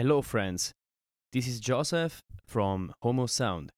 [0.00, 0.72] Hello, friends.
[1.30, 3.70] This is Joseph from Homo Sound.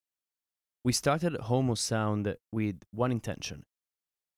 [0.85, 3.65] We started Homo Sound with one intention,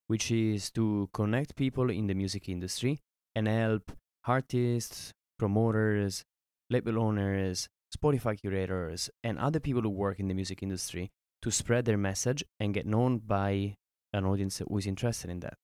[0.06, 3.00] which is to connect people in the music industry
[3.36, 3.92] and help
[4.26, 6.24] artists, promoters,
[6.70, 11.10] label owners, Spotify curators, and other people who work in the music industry
[11.42, 13.74] to spread their message and get known by
[14.14, 15.58] an audience who is interested in that.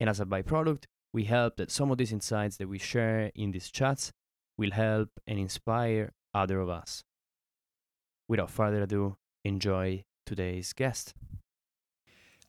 [0.00, 3.50] And as a byproduct, we hope that some of these insights that we share in
[3.50, 4.12] these chats
[4.62, 7.02] will help and inspire other of us.
[8.28, 11.14] Without further ado, enjoy today's guest.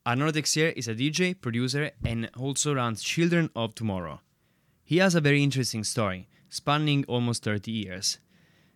[0.06, 4.22] Arnaud Texier is a DJ, producer, and also runs Children of Tomorrow.
[4.84, 8.20] He has a very interesting story, spanning almost 30 years,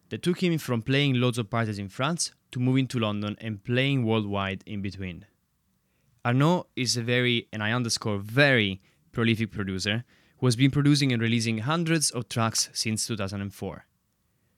[0.10, 3.64] that took him from playing loads of parties in France to moving to London and
[3.64, 5.26] playing worldwide in between.
[6.26, 8.82] Arnaud is a very, and I underscore very,
[9.12, 10.06] prolific producer
[10.38, 13.86] who has been producing and releasing hundreds of tracks since 2004.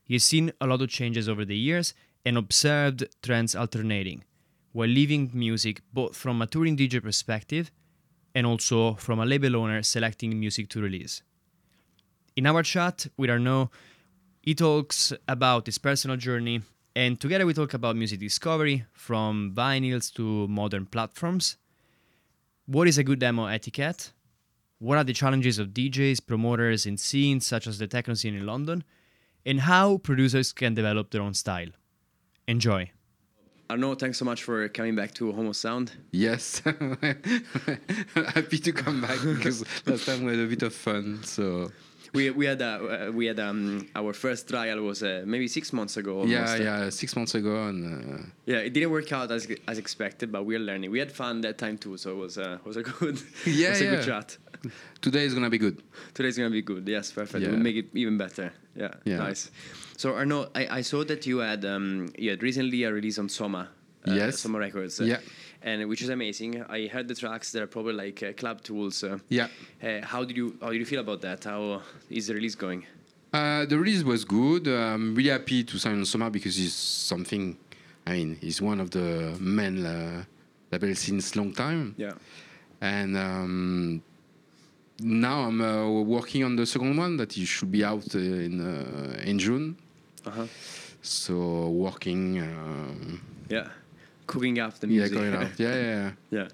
[0.04, 1.94] He has seen a lot of changes over the years
[2.26, 4.24] and observed trends alternating,
[4.72, 7.72] while leaving music both from a touring DJ perspective
[8.36, 11.22] and also from a label owner selecting music to release.
[12.36, 13.70] In our chat with Arnaud,
[14.42, 16.62] he talks about his personal journey,
[16.96, 21.58] and together we talk about music discovery from vinyls to modern platforms.
[22.66, 24.12] What is a good demo etiquette?
[24.80, 28.46] What are the challenges of DJs, promoters in scenes such as the techno scene in
[28.46, 28.86] London?
[29.46, 31.68] And how producers can develop their own style.
[32.48, 32.92] Enjoy.
[33.70, 35.92] Arnaud, thanks so much for coming back to Homo Sound.
[36.12, 41.24] Yes, happy to come back because last time we had a bit of fun.
[41.24, 41.70] So
[42.14, 45.98] we we had uh, we had um, our first trial was uh, maybe six months
[45.98, 46.22] ago.
[46.22, 46.32] Almost.
[46.32, 50.32] Yeah, yeah, six months ago, and uh, yeah, it didn't work out as as expected,
[50.32, 50.90] but we're learning.
[50.90, 53.82] We had fun that time too, so it was uh, was a good yeah, was
[53.82, 53.92] a yeah.
[53.92, 54.38] good chat.
[55.02, 55.82] Today is gonna be good.
[56.14, 56.88] Today is gonna be good.
[56.88, 57.44] Yes, perfect.
[57.44, 57.52] Yeah.
[57.52, 58.52] We'll make it even better.
[58.76, 59.18] Yeah, yeah.
[59.18, 59.52] nice.
[59.98, 63.30] So Arnaud, I, I saw that you had um, you had recently a release on
[63.30, 63.70] Soma.
[64.08, 64.40] Uh, yes.
[64.40, 65.00] Soma Records.
[65.00, 65.20] Yeah
[65.62, 66.64] and which is amazing.
[66.64, 69.04] I heard the tracks; they're probably like uh, club tools.
[69.04, 69.48] Uh, yeah.
[69.82, 71.44] Uh, how did you how did you feel about that?
[71.44, 72.86] How is the release going?
[73.32, 74.68] Uh, the release was good.
[74.68, 77.58] I'm really happy to sign on Soma because it's something.
[78.08, 80.24] I mean, he's one of the men uh,
[80.72, 81.96] labels since long time.
[81.98, 82.14] Yeah.
[82.82, 84.02] And um,
[85.02, 88.62] now I'm uh, working on the second one that it should be out in
[89.26, 89.78] in June.
[90.26, 90.46] Uh-huh.
[91.02, 92.40] So working.
[92.40, 93.70] Um, yeah
[94.30, 95.12] cooking up the music.
[95.12, 95.60] Yeah, cooking up.
[95.60, 96.12] Yeah, yeah, yeah.
[96.38, 96.48] yeah.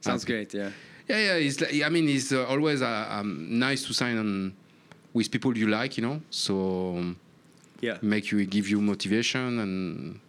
[0.00, 0.52] Sounds great.
[0.52, 0.70] Yeah.
[1.08, 1.46] Yeah, yeah.
[1.46, 4.52] It's like, I mean, it's uh, always uh, um, nice to sign on
[5.12, 6.20] with people you like, you know.
[6.30, 6.54] So
[6.98, 7.16] um,
[7.80, 10.20] yeah, make you give you motivation and.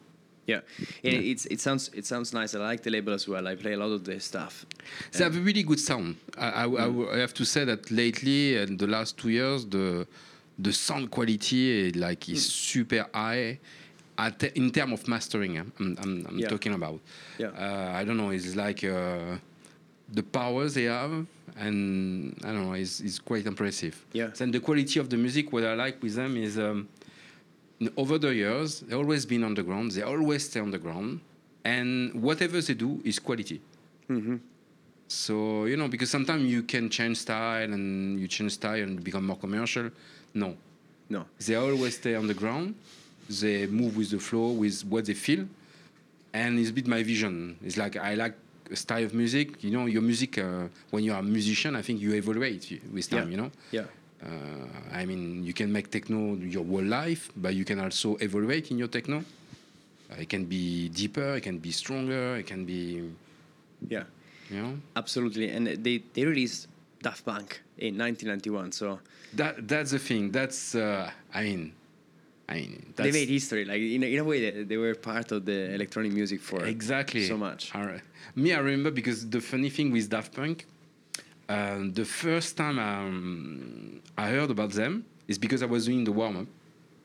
[0.52, 0.62] Yeah,
[1.04, 1.32] yeah.
[1.32, 2.56] it's it sounds it sounds nice.
[2.56, 3.48] I like the label as well.
[3.48, 4.66] I play a lot of their stuff.
[5.12, 6.16] They have a really good sound.
[6.38, 7.14] I, I, mm.
[7.16, 10.08] I, have to say that lately, in the last two years, the
[10.58, 12.52] the sound quality like is mm.
[12.72, 13.60] super high
[14.18, 16.48] At, in terms of mastering, I'm, I'm, I'm yeah.
[16.48, 17.00] talking about.
[17.40, 17.48] Yeah.
[17.48, 18.30] Uh, I don't know.
[18.30, 19.38] It's like uh,
[20.14, 21.26] the powers they have,
[21.58, 22.74] and I don't know.
[22.74, 23.96] It's, it's quite impressive.
[24.14, 24.30] Yeah.
[24.40, 26.88] And the quality of the music, what I like with them is, um,
[27.98, 29.92] over the years, they've always been on the ground.
[29.92, 31.22] They always stay on the ground,
[31.64, 33.62] and whatever they do is quality.
[34.10, 34.38] Mm-hmm.
[35.08, 39.26] So you know, because sometimes you can change style and you change style and become
[39.26, 39.90] more commercial.
[40.34, 40.56] No.
[41.10, 41.26] No.
[41.46, 42.76] They always stay on the ground
[43.40, 45.48] they move with the flow, with what they feel,
[46.34, 47.58] and it's a bit my vision.
[47.64, 48.36] It's like I like
[48.70, 49.64] a style of music.
[49.64, 53.10] You know, your music uh, when you are a musician, I think you evaluate with
[53.10, 53.26] time.
[53.26, 53.32] Yeah.
[53.32, 53.52] You know.
[53.72, 53.84] Yeah.
[54.24, 54.30] Uh,
[54.94, 58.78] I mean, you can make techno your whole life, but you can also evaluate in
[58.78, 59.24] your techno.
[60.18, 63.10] It can be deeper, it can be stronger, it can be.
[63.88, 64.04] Yeah.
[64.50, 64.78] You know.
[64.96, 66.68] Absolutely, and they they released
[67.02, 68.74] Daft Punk in 1991.
[68.74, 69.00] So
[69.34, 70.32] that that's the thing.
[70.32, 71.74] That's uh, I mean
[72.52, 73.64] I mean, they made history.
[73.64, 76.66] Like in a, in a way, they, they were part of the electronic music for
[76.66, 77.72] exactly so much.
[78.36, 80.66] Me, I remember because the funny thing with Daft Punk,
[81.52, 86.12] um, the first time um, I heard about them is because I was doing the
[86.12, 86.48] warm up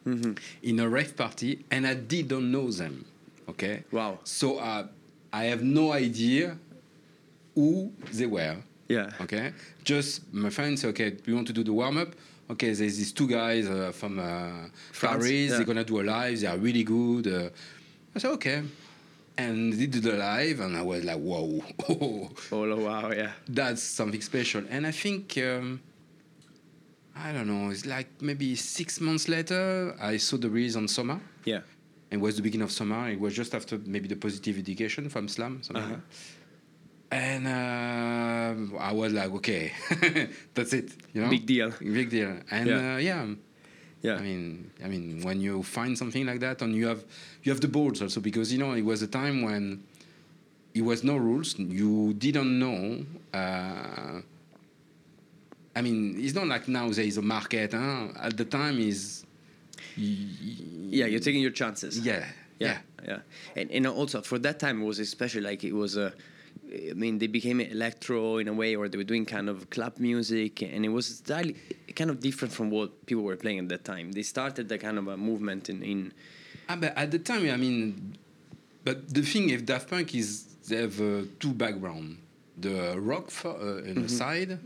[0.06, 0.32] mm-hmm.
[0.62, 3.04] in a rave party and I didn't know them.
[3.48, 3.84] Okay.
[3.90, 4.18] Wow.
[4.24, 4.86] So uh,
[5.32, 6.58] I have no idea
[7.54, 8.56] who they were.
[8.88, 9.10] Yeah.
[9.20, 9.52] Okay.
[9.84, 12.14] Just my friend said, okay, we want to do the warm up
[12.50, 14.68] okay, there's these two guys uh, from uh,
[15.00, 15.30] Paris.
[15.30, 15.56] Yeah.
[15.56, 16.40] They're gonna do a live.
[16.40, 17.26] They are really good.
[17.26, 17.48] Uh,
[18.14, 18.62] I said okay,
[19.38, 23.82] and they did the live, and I was like, "Wow, oh, oh wow, yeah, that's
[23.82, 24.64] something special.
[24.68, 25.38] And I think.
[25.38, 25.80] Um,
[27.18, 27.70] I don't know.
[27.70, 31.18] It's like maybe six months later, I saw the release on Soma.
[31.46, 31.60] Yeah.
[32.10, 33.08] And it was the beginning of summer.
[33.08, 35.62] It was just after maybe the positive education from Slam.
[35.74, 35.80] Uh-huh.
[35.80, 35.98] Like
[37.10, 39.72] and uh, I was like, okay,
[40.54, 40.92] that's it.
[41.12, 42.36] You know, big deal, big deal.
[42.50, 43.26] And yeah, uh, yeah
[44.02, 44.16] Yeah.
[44.16, 47.04] I mean, I mean, when you find something like that, and you have
[47.42, 49.82] you have the balls also because you know it was a time when
[50.74, 51.58] it was no rules.
[51.58, 53.04] You didn't know.
[53.32, 54.20] Uh,
[55.74, 57.72] I mean, it's not like now there is a market.
[57.72, 58.08] Huh?
[58.20, 59.24] At the time, is
[59.96, 61.98] yeah, you're taking your chances.
[61.98, 62.24] Yeah,
[62.58, 63.18] yeah, yeah, yeah.
[63.60, 66.12] And and also for that time it was especially like it was a.
[66.72, 69.98] I mean, they became electro in a way, or they were doing kind of club
[69.98, 71.56] music, and it was slightly,
[71.94, 74.12] kind of different from what people were playing at that time.
[74.12, 75.82] They started the kind of a movement in.
[75.82, 76.12] in
[76.68, 78.16] ah, but at the time, I mean,
[78.84, 82.18] but the thing with Daft Punk is they have uh, two background:
[82.58, 84.02] the rock for, uh, in mm-hmm.
[84.02, 84.58] the side,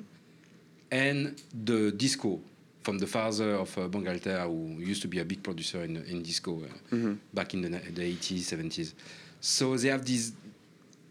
[0.91, 2.41] and the disco
[2.83, 6.23] from the father of uh, Bangalter, who used to be a big producer in, in
[6.23, 7.15] disco uh, mm-hmm.
[7.35, 8.95] back in the, the 80s, 70s.
[9.41, 10.33] So they have these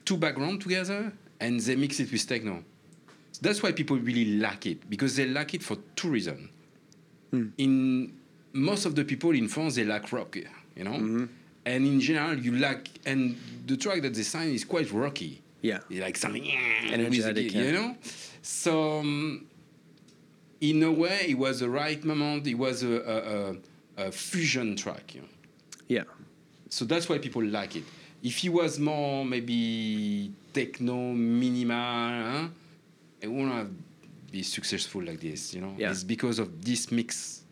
[0.09, 2.63] two background together and they mix it with techno.
[3.41, 6.49] That's why people really like it because they like it for two reasons.
[7.31, 7.51] Mm.
[7.59, 8.13] In
[8.51, 11.25] most of the people in France, they like rock, you know, mm-hmm.
[11.63, 15.43] and in general, you like and the track that they sign is quite rocky.
[15.61, 16.49] Yeah, you like something
[16.91, 17.95] energetic, you know.
[18.41, 19.45] So um,
[20.59, 22.47] in a way, it was the right moment.
[22.47, 23.57] It was a,
[23.97, 25.13] a, a fusion track.
[25.13, 25.27] You know?
[25.87, 26.03] Yeah.
[26.69, 27.83] So that's why people like it.
[28.21, 32.47] If he was more maybe techno, minimal, huh?
[33.21, 33.69] it wouldn't have
[34.31, 35.53] be successful like this.
[35.53, 35.91] You know, yeah.
[35.91, 37.43] it's because of this mix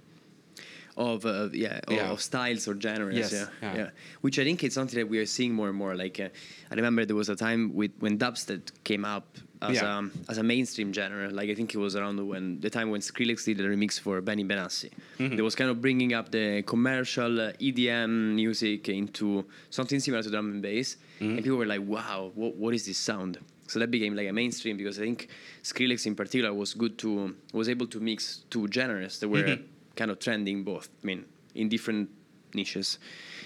[0.98, 3.16] of uh, yeah, yeah, of styles or genres.
[3.16, 3.90] Yes, yeah, yeah, yeah,
[4.22, 5.96] Which I think is something that we are seeing more and more.
[5.96, 6.30] Like uh,
[6.72, 10.00] I remember there was a time with when dubstep came up as yeah.
[10.00, 11.30] a as a mainstream genre.
[11.30, 14.22] Like I think it was around when the time when Skrillex did a remix for
[14.22, 14.92] Benny Benassi.
[15.20, 15.40] Mm-hmm.
[15.40, 20.30] It was kind of bringing up the commercial uh, EDM music into something similar to
[20.30, 21.36] drum and bass, mm-hmm.
[21.36, 24.34] and people were like, "Wow, what, what is this sound?" So that became like a
[24.34, 25.28] mainstream because I think
[25.64, 29.64] Skrillex in particular was good to was able to mix two genres that were mm-hmm.
[29.96, 30.90] kind of trending both.
[31.04, 31.26] I mean,
[31.56, 32.10] in different
[32.54, 33.00] niches.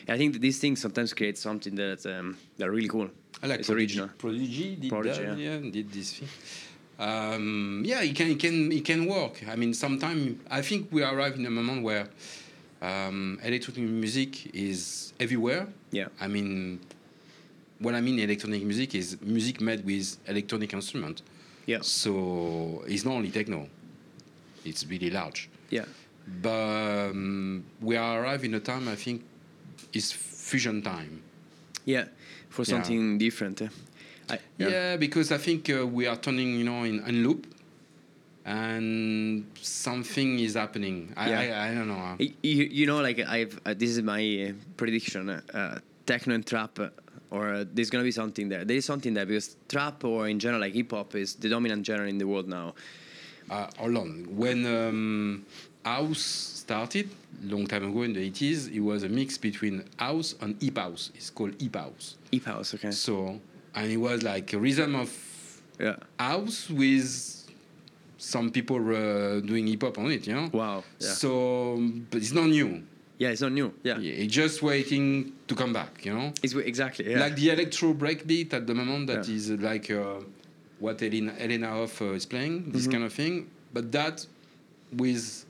[0.08, 3.10] And I think that these things sometimes create something that um, that are really cool.
[3.44, 4.00] I like it's Prodigy.
[4.00, 4.10] original.
[4.18, 5.58] Prodigy did Prodigy, that, yeah.
[5.58, 6.28] yeah, did this thing.
[7.00, 9.44] Um, yeah, it can, it can, it can work.
[9.48, 12.08] I mean, sometimes I think we arrive in a moment where
[12.82, 15.68] um, electronic music is everywhere.
[15.90, 16.10] Yeah.
[16.20, 16.80] I mean,
[17.80, 21.24] what I mean electronic music is music made with electronic instrument.
[21.66, 21.80] Yeah.
[21.82, 23.68] So it's not only techno;
[24.64, 25.50] it's really large.
[25.72, 25.86] Yeah.
[26.42, 29.24] But um, we are arriving in a time I think
[29.94, 31.24] is fusion time.
[31.86, 32.06] Yeah
[32.51, 33.18] for something yeah.
[33.18, 33.62] different.
[34.30, 34.68] I, yeah.
[34.68, 34.98] yeah.
[34.98, 37.48] because I think uh, we are turning, you know, in, in loop,
[38.45, 41.13] and something is happening.
[41.15, 41.39] I, yeah.
[41.39, 42.15] I, I, don't know.
[42.19, 42.30] You,
[42.80, 46.89] you know, like I've uh, this is my uh, prediction: uh, techno and trap, uh,
[47.31, 48.65] or uh, there's gonna be something there.
[48.65, 51.86] There is something there because trap, or in general, like hip hop, is the dominant
[51.86, 52.74] genre in the world now.
[53.50, 55.45] hold on, when um,
[55.83, 57.10] house started
[57.44, 61.12] long time ago in the 80s, it was a mix between house and hip house.
[61.16, 62.18] It's called hip house.
[62.31, 62.92] Hip house, okay.
[62.92, 63.39] So,
[63.75, 65.95] and it was like a rhythm of yeah.
[66.19, 67.50] house with
[68.18, 70.50] some people uh, doing hip hop on it, you know?
[70.54, 70.83] Wow.
[71.00, 71.07] Yeah.
[71.07, 72.84] So, but it's not new.
[73.18, 73.74] Yeah, it's not new.
[73.84, 73.98] Yeah.
[74.00, 74.13] yeah.
[74.13, 76.34] It's just waiting to come back, you know?
[76.42, 77.19] It's exactly, yeah.
[77.19, 79.36] Like the electro breakbeat at the moment that yeah.
[79.36, 80.22] is like uh,
[80.80, 82.92] what Elena, Elena Hauff uh, is playing, this mm-hmm.
[82.92, 83.50] kind of thing.
[83.74, 84.25] But that
[84.94, 85.45] with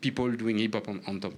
[0.00, 1.34] people doing hip hop on, on top.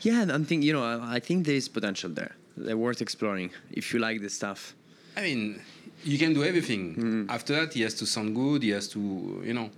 [0.00, 2.36] Yeah, I'm thinking, you know, I think there's potential there.
[2.56, 4.74] They're worth exploring if you like this stuff.
[5.16, 5.60] I mean,
[6.04, 6.94] you can do everything.
[6.94, 7.30] Mm-hmm.
[7.30, 8.62] After that, he has to sound good.
[8.62, 9.70] He has to, you know.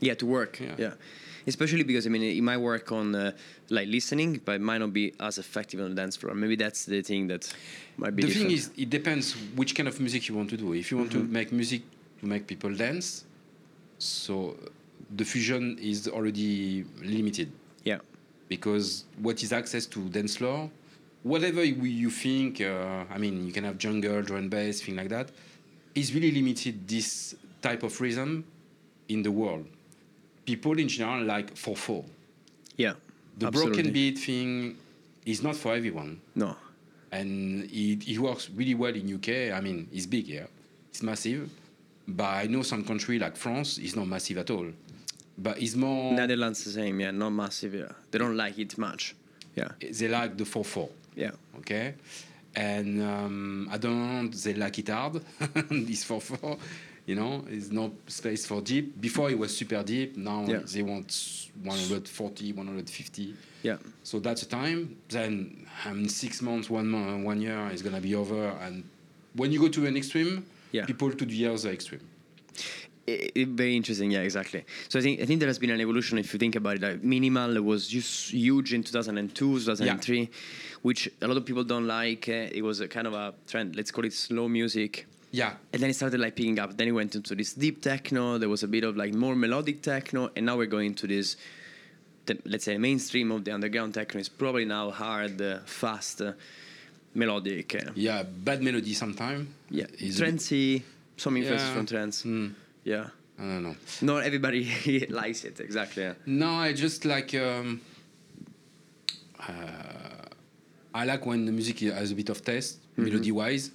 [0.00, 0.60] Yeah, to work.
[0.60, 0.74] Yeah.
[0.78, 0.92] yeah.
[1.46, 3.32] Especially because I mean, it might work on uh,
[3.70, 6.34] like listening, but it might not be as effective on the dance floor.
[6.34, 7.52] Maybe that's the thing that
[7.96, 8.22] might be.
[8.22, 8.48] The different.
[8.48, 10.72] thing is, it depends which kind of music you want to do.
[10.72, 11.26] If you want mm-hmm.
[11.26, 11.82] to make music
[12.20, 13.24] to make people dance,
[13.98, 14.56] so
[15.14, 17.52] the fusion is already limited.
[17.86, 17.98] Yeah.
[18.48, 20.68] Because what is access to dance floor,
[21.22, 25.30] whatever you think, uh, I mean, you can have jungle, drum bass, thing like that,
[25.94, 28.44] is really limited this type of rhythm
[29.08, 29.66] in the world.
[30.44, 32.04] People in general like 4-4.
[32.76, 32.94] Yeah.
[33.38, 33.74] The absolutely.
[33.74, 34.76] broken beat thing
[35.24, 36.20] is not for everyone.
[36.34, 36.56] No.
[37.12, 39.56] And it, it works really well in UK.
[39.56, 40.48] I mean, it's big here.
[40.90, 41.50] It's massive.
[42.08, 44.66] But I know some country like France is not massive at all
[45.38, 47.74] but it's more Netherlands the same, yeah, not massive.
[47.74, 49.14] Yeah, they don't like it much.
[49.54, 50.88] Yeah, they like the four four.
[51.14, 51.32] Yeah.
[51.58, 51.94] Okay.
[52.54, 55.20] And um, I don't they like it hard.
[55.70, 56.56] this four four,
[57.04, 59.00] you know, there's no space for deep.
[59.00, 60.16] Before it was super deep.
[60.16, 60.60] Now yeah.
[60.64, 63.34] they want 140, 150.
[63.62, 63.76] Yeah.
[64.02, 64.96] So that's the time.
[65.08, 68.48] Then um, six months, one month, one year is gonna be over.
[68.62, 68.84] And
[69.34, 70.86] when you go to an extreme, yeah.
[70.86, 72.00] people to the other extreme
[73.06, 74.64] It, it, very interesting, yeah, exactly.
[74.88, 76.18] So I think I think there has been an evolution.
[76.18, 80.26] If you think about it, like minimal was just huge in 2002, 2003, yeah.
[80.82, 82.28] which a lot of people don't like.
[82.28, 83.76] Uh, it was a kind of a trend.
[83.76, 85.06] Let's call it slow music.
[85.30, 85.54] Yeah.
[85.72, 86.76] And then it started like picking up.
[86.76, 88.38] Then it went into this deep techno.
[88.38, 91.36] There was a bit of like more melodic techno, and now we're going to this.
[92.24, 96.32] The, let's say mainstream of the underground techno is probably now hard, uh, fast, uh,
[97.14, 97.74] melodic.
[97.74, 97.92] Uh.
[97.94, 99.48] Yeah, bad melody sometimes.
[99.70, 99.86] Yeah,
[100.16, 100.82] trancy.
[101.16, 101.74] Some influences yeah.
[101.74, 102.22] from trance.
[102.24, 102.54] Mm.
[102.86, 103.08] Yeah.
[103.36, 103.76] I don't know.
[104.00, 106.04] Not everybody likes it exactly.
[106.04, 106.14] Yeah.
[106.24, 107.34] No, I just like.
[107.34, 107.80] Um,
[109.40, 109.52] uh,
[110.94, 113.04] I like when the music has a bit of taste, mm-hmm.
[113.04, 113.72] melody wise.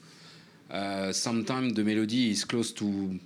[0.72, 3.20] Uh, sometimes the melody is close to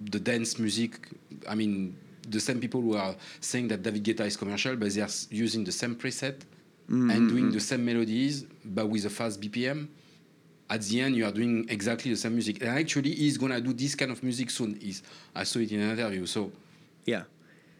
[0.00, 1.08] the dance music.
[1.46, 1.96] I mean,
[2.28, 5.64] the same people who are saying that David Guetta is commercial, but they are using
[5.64, 6.38] the same preset
[6.88, 7.10] mm-hmm.
[7.10, 9.88] and doing the same melodies, but with a fast BPM
[10.68, 13.72] at the end you are doing exactly the same music and actually he's gonna do
[13.72, 15.02] this kind of music soon he's,
[15.34, 16.50] i saw it in an interview so
[17.04, 17.22] yeah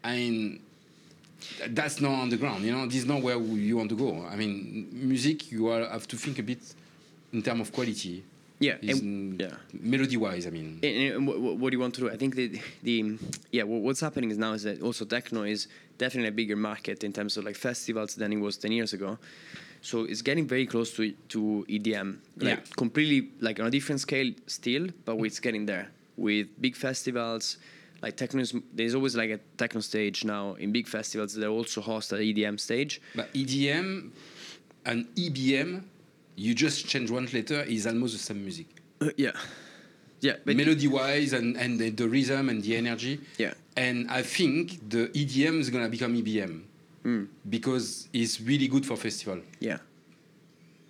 [0.03, 0.61] i mean
[1.69, 4.87] that's not underground you know this is not where you want to go i mean
[4.91, 6.59] music you are, have to think a bit
[7.33, 8.23] in terms of quality
[8.59, 9.51] yeah, and, yeah.
[9.71, 10.79] Melody wise, I mean.
[10.81, 12.09] And, and what, what, do you want to do?
[12.09, 13.17] I think the the
[13.51, 15.67] yeah, what's happening is now is that also techno is
[15.97, 19.19] definitely a bigger market in terms of like festivals than it was ten years ago.
[19.81, 22.75] So it's getting very close to to EDM, like yeah.
[22.75, 27.57] completely like on a different scale still, but it's getting there with big festivals.
[28.01, 28.43] Like techno,
[28.73, 31.33] there's always like a techno stage now in big festivals.
[31.33, 33.01] They also host an EDM stage.
[33.15, 34.11] But EDM
[34.85, 35.83] and EBM,
[36.35, 38.67] you just change one letter, is almost the same music.
[39.01, 39.31] Uh, yeah.
[40.19, 43.19] Yeah, melody wise and, and the, the, rhythm and the energy.
[43.37, 43.53] Yeah.
[43.75, 46.63] And I think the EDM is gonna become EBM
[47.07, 47.27] mm.
[47.49, 49.39] because it's really good for festival.
[49.59, 49.79] Yeah.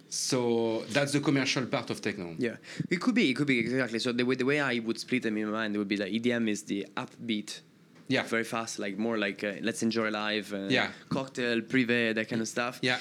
[0.10, 2.36] So that's the commercial part of techno.
[2.38, 2.56] Yeah,
[2.90, 3.30] it could be.
[3.30, 4.00] It could be exactly.
[4.00, 6.12] So the way the way I would split them in my mind would be that
[6.12, 7.62] EDM is the upbeat.
[8.08, 8.24] Yeah.
[8.24, 10.54] Very fast, like more like uh, let's enjoy life.
[10.54, 10.92] Uh, yeah.
[11.10, 12.80] Cocktail, privé, that kind of stuff.
[12.82, 13.00] Yeah.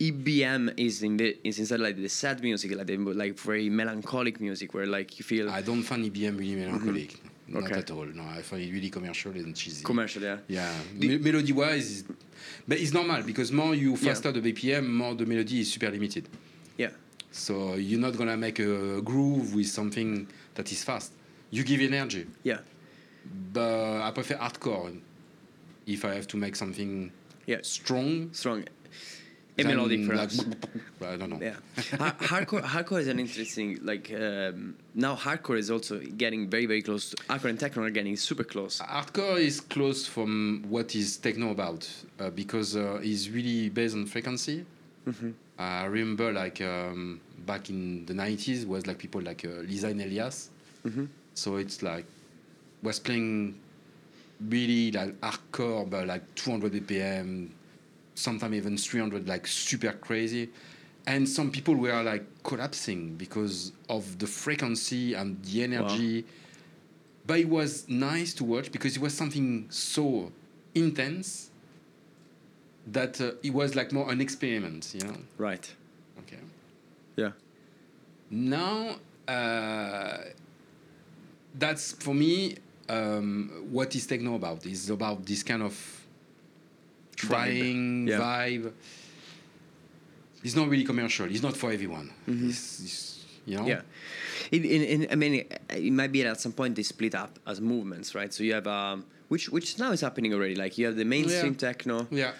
[0.00, 4.40] EBM is in the, is instead like the sad music, like the, like very melancholic
[4.40, 5.48] music, where like you feel.
[5.48, 7.12] I don't find EBM really melancholic.
[7.12, 7.37] Mm-hmm.
[7.48, 7.78] Not okay.
[7.78, 8.04] at all.
[8.04, 9.82] No, I find it really commercial and cheesy.
[9.82, 10.38] Commercial, yeah.
[10.48, 10.72] Yeah.
[10.94, 12.04] Me- melody wise,
[12.66, 14.40] but it's normal because more you faster yeah.
[14.40, 16.28] the BPM, more the melody is super limited.
[16.76, 16.90] Yeah.
[17.30, 21.12] So you're not gonna make a groove with something that is fast.
[21.50, 22.26] You give energy.
[22.42, 22.58] Yeah.
[23.52, 25.00] But I prefer hardcore
[25.86, 27.10] if I have to make something
[27.46, 27.58] yeah.
[27.62, 28.30] strong.
[28.32, 28.64] Strong
[29.66, 30.40] melodic perhaps.
[31.04, 31.40] I don't know.
[31.40, 32.62] Yeah, hardcore.
[32.62, 35.16] Hardcore is an interesting like um, now.
[35.16, 37.10] Hardcore is also getting very very close.
[37.10, 38.80] To, hardcore and techno are getting super close.
[38.80, 41.88] Hardcore is close from what is techno about
[42.20, 44.64] uh, because uh, it's really based on frequency.
[45.06, 45.30] Mm-hmm.
[45.58, 50.00] I remember like um, back in the nineties was like people like uh, Liza 'N'
[50.00, 50.50] Eliaz.
[50.86, 51.06] Mm-hmm.
[51.34, 52.04] So it's like
[52.82, 53.58] was playing
[54.48, 57.48] really like hardcore but like 200 BPM
[58.18, 60.50] sometimes even 300, like super crazy.
[61.06, 66.22] And some people were like collapsing because of the frequency and the energy.
[66.22, 66.28] Wow.
[67.26, 70.32] But it was nice to watch because it was something so
[70.74, 71.50] intense
[72.86, 75.16] that uh, it was like more an experiment, you know?
[75.36, 75.74] Right.
[76.20, 76.38] Okay.
[77.16, 77.32] Yeah.
[78.30, 78.96] Now,
[79.26, 80.18] uh,
[81.54, 82.56] that's for me
[82.88, 84.64] um, what is techno about.
[84.66, 85.97] Is about this kind of
[87.18, 88.08] trying vibe.
[88.08, 88.18] Yeah.
[88.18, 88.72] vibe.
[90.44, 91.26] It's not really commercial.
[91.26, 92.10] It's not for everyone.
[92.28, 92.50] Mm-hmm.
[92.50, 93.66] It's, it's, you know.
[93.66, 93.82] Yeah.
[94.52, 97.60] In, in, in, I mean, it might be at some point they split up as
[97.60, 98.32] movements, right?
[98.32, 100.54] So you have um, which which now is happening already.
[100.54, 101.66] Like you have the mainstream yeah.
[101.68, 102.06] techno.
[102.10, 102.32] Yeah.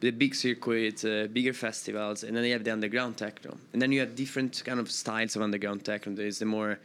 [0.00, 3.90] The big circuits, uh, bigger festivals, and then you have the underground techno, and then
[3.92, 6.14] you have different kind of styles of underground techno.
[6.14, 6.78] There is the more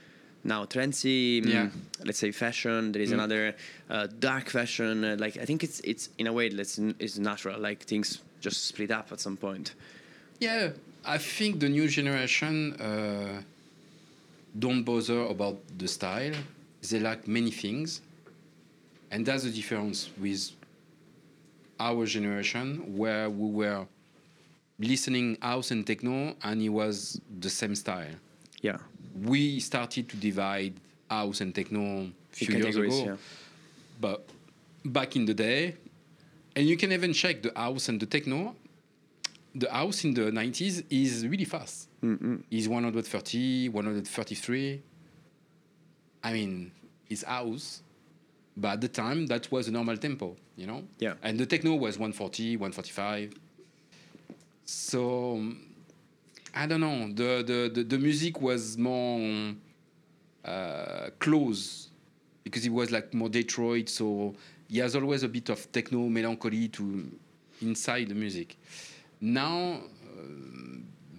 [0.43, 1.69] now trendy, mm, yeah.
[2.03, 2.91] let's say fashion.
[2.91, 3.15] There is mm.
[3.15, 3.55] another
[3.89, 5.03] uh, dark fashion.
[5.03, 7.59] Uh, like I think it's it's in a way it's it's natural.
[7.59, 9.73] Like things just split up at some point.
[10.39, 10.69] Yeah,
[11.05, 13.41] I think the new generation uh,
[14.57, 16.33] don't bother about the style.
[16.89, 18.01] They like many things,
[19.11, 20.51] and that's the difference with
[21.79, 23.85] our generation, where we were
[24.79, 28.15] listening house and techno, and it was the same style.
[28.61, 28.77] Yeah
[29.23, 30.73] we started to divide
[31.09, 33.05] house and techno a few years ago.
[33.05, 33.15] Yeah.
[33.99, 34.27] But
[34.85, 35.75] back in the day,
[36.55, 38.55] and you can even check the house and the techno.
[39.53, 41.89] The house in the 90s is really fast.
[42.01, 42.41] Mm-mm.
[42.49, 44.81] Is 130, 133.
[46.23, 46.71] I mean,
[47.09, 47.81] it's house,
[48.55, 50.83] but at the time that was a normal tempo, you know.
[50.99, 51.15] Yeah.
[51.21, 53.33] And the techno was 140, 145.
[54.65, 55.43] So
[56.53, 57.07] I don't know.
[57.13, 59.53] The the the, the music was more
[60.43, 61.89] uh, close
[62.43, 64.35] because he was like more Detroit, so
[64.67, 67.09] he has always a bit of techno melancholy to
[67.61, 68.57] inside the music.
[69.19, 69.81] Now,
[70.17, 70.23] uh,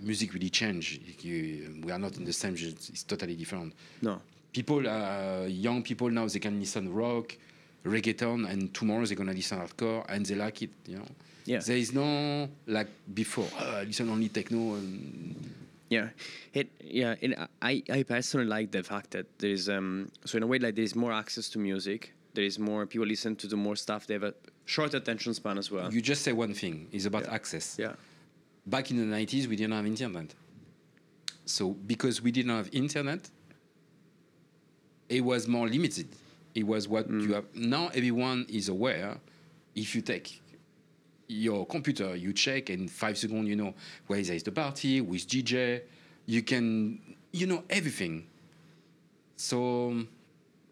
[0.00, 1.00] music really changed.
[1.24, 2.54] we are not in the same.
[2.54, 3.74] It's totally different.
[4.02, 4.20] No.
[4.52, 7.36] People, uh, young people now, they can listen rock,
[7.84, 10.70] reggaeton, and tomorrow they're gonna listen hardcore, and they like it.
[10.86, 11.06] You know.
[11.44, 11.58] Yeah.
[11.58, 13.48] There is no like before.
[13.58, 15.54] Uh, listen only techno and.
[15.88, 16.08] Yeah,
[16.54, 17.16] it yeah.
[17.20, 20.58] And I I personally like the fact that there is um so in a way
[20.58, 22.14] like there is more access to music.
[22.34, 24.06] There is more people listen to the more stuff.
[24.06, 24.34] They have a
[24.64, 25.92] short attention span as well.
[25.92, 26.88] You just say one thing.
[26.92, 27.34] It's about yeah.
[27.34, 27.76] access.
[27.78, 27.92] Yeah.
[28.64, 30.34] Back in the 90s, we didn't have internet.
[31.44, 33.28] So because we didn't have internet,
[35.08, 36.08] it was more limited.
[36.54, 37.22] It was what mm.
[37.22, 37.44] you have.
[37.54, 39.18] Now everyone is aware.
[39.74, 40.40] If you take
[41.32, 43.74] your computer, you check in five seconds, you know
[44.06, 45.82] where there is the party, with DJ.
[46.26, 47.00] You can,
[47.32, 48.26] you know everything.
[49.36, 50.04] So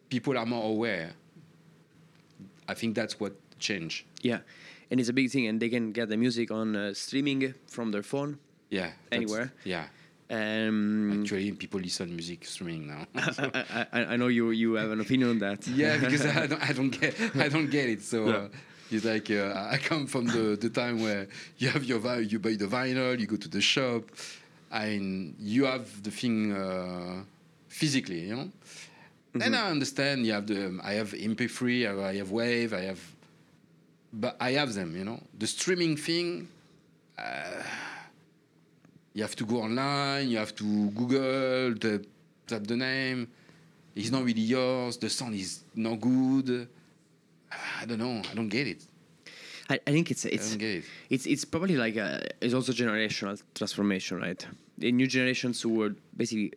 [0.09, 1.13] people are more aware.
[2.69, 4.07] I think that's what change.
[4.23, 4.41] Yeah,
[4.91, 7.91] and it's a big thing, and they can get the music on uh, streaming from
[7.91, 8.39] their phone.
[8.69, 9.53] Yeah, anywhere.
[9.65, 9.87] Yeah.
[10.31, 13.07] Um, Actually, people listen music streaming now.
[13.17, 15.67] I, I, I, know you you have an opinion on that.
[15.67, 18.03] yeah, because I don't I don't get I don't get it.
[18.03, 18.35] So yeah.
[18.35, 18.49] uh,
[18.93, 21.29] it's like uh, I come from the, the time where
[21.59, 24.05] you have your you buy the vinyl, you go to the shop,
[24.71, 27.23] and you have the thing uh,
[27.69, 28.51] physically, you know.
[29.33, 29.43] Mm-hmm.
[29.43, 33.01] And I understand you have the I have MP3, I have Wave, I have
[34.13, 35.21] but I have them, you know.
[35.39, 36.49] The streaming thing,
[37.19, 37.63] uh,
[39.15, 42.05] you have to go online, you have to Google, the,
[42.47, 43.29] type the name.
[43.95, 44.97] It's not really yours.
[44.97, 46.69] The sound is not good.
[47.81, 48.23] I don't know.
[48.31, 48.85] I don't get it.
[49.69, 50.85] I, I think it's it's it.
[51.09, 54.45] it's it's probably like a, it's also generational transformation, right?
[54.79, 56.53] The new generations who are basically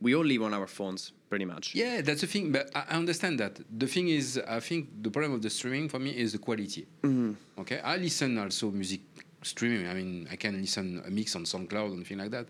[0.00, 1.74] we all live on our phones pretty much.
[1.74, 2.52] Yeah, that's the thing.
[2.52, 3.60] But I understand that.
[3.78, 6.86] The thing is, I think the problem of the streaming for me is the quality.
[7.02, 7.60] Mm-hmm.
[7.60, 9.00] Okay, I listen also music
[9.42, 9.88] streaming.
[9.88, 12.46] I mean, I can listen a mix on SoundCloud and things like that.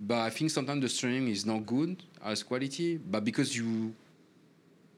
[0.00, 2.96] But I think sometimes the streaming is not good as quality.
[2.96, 3.94] But because you,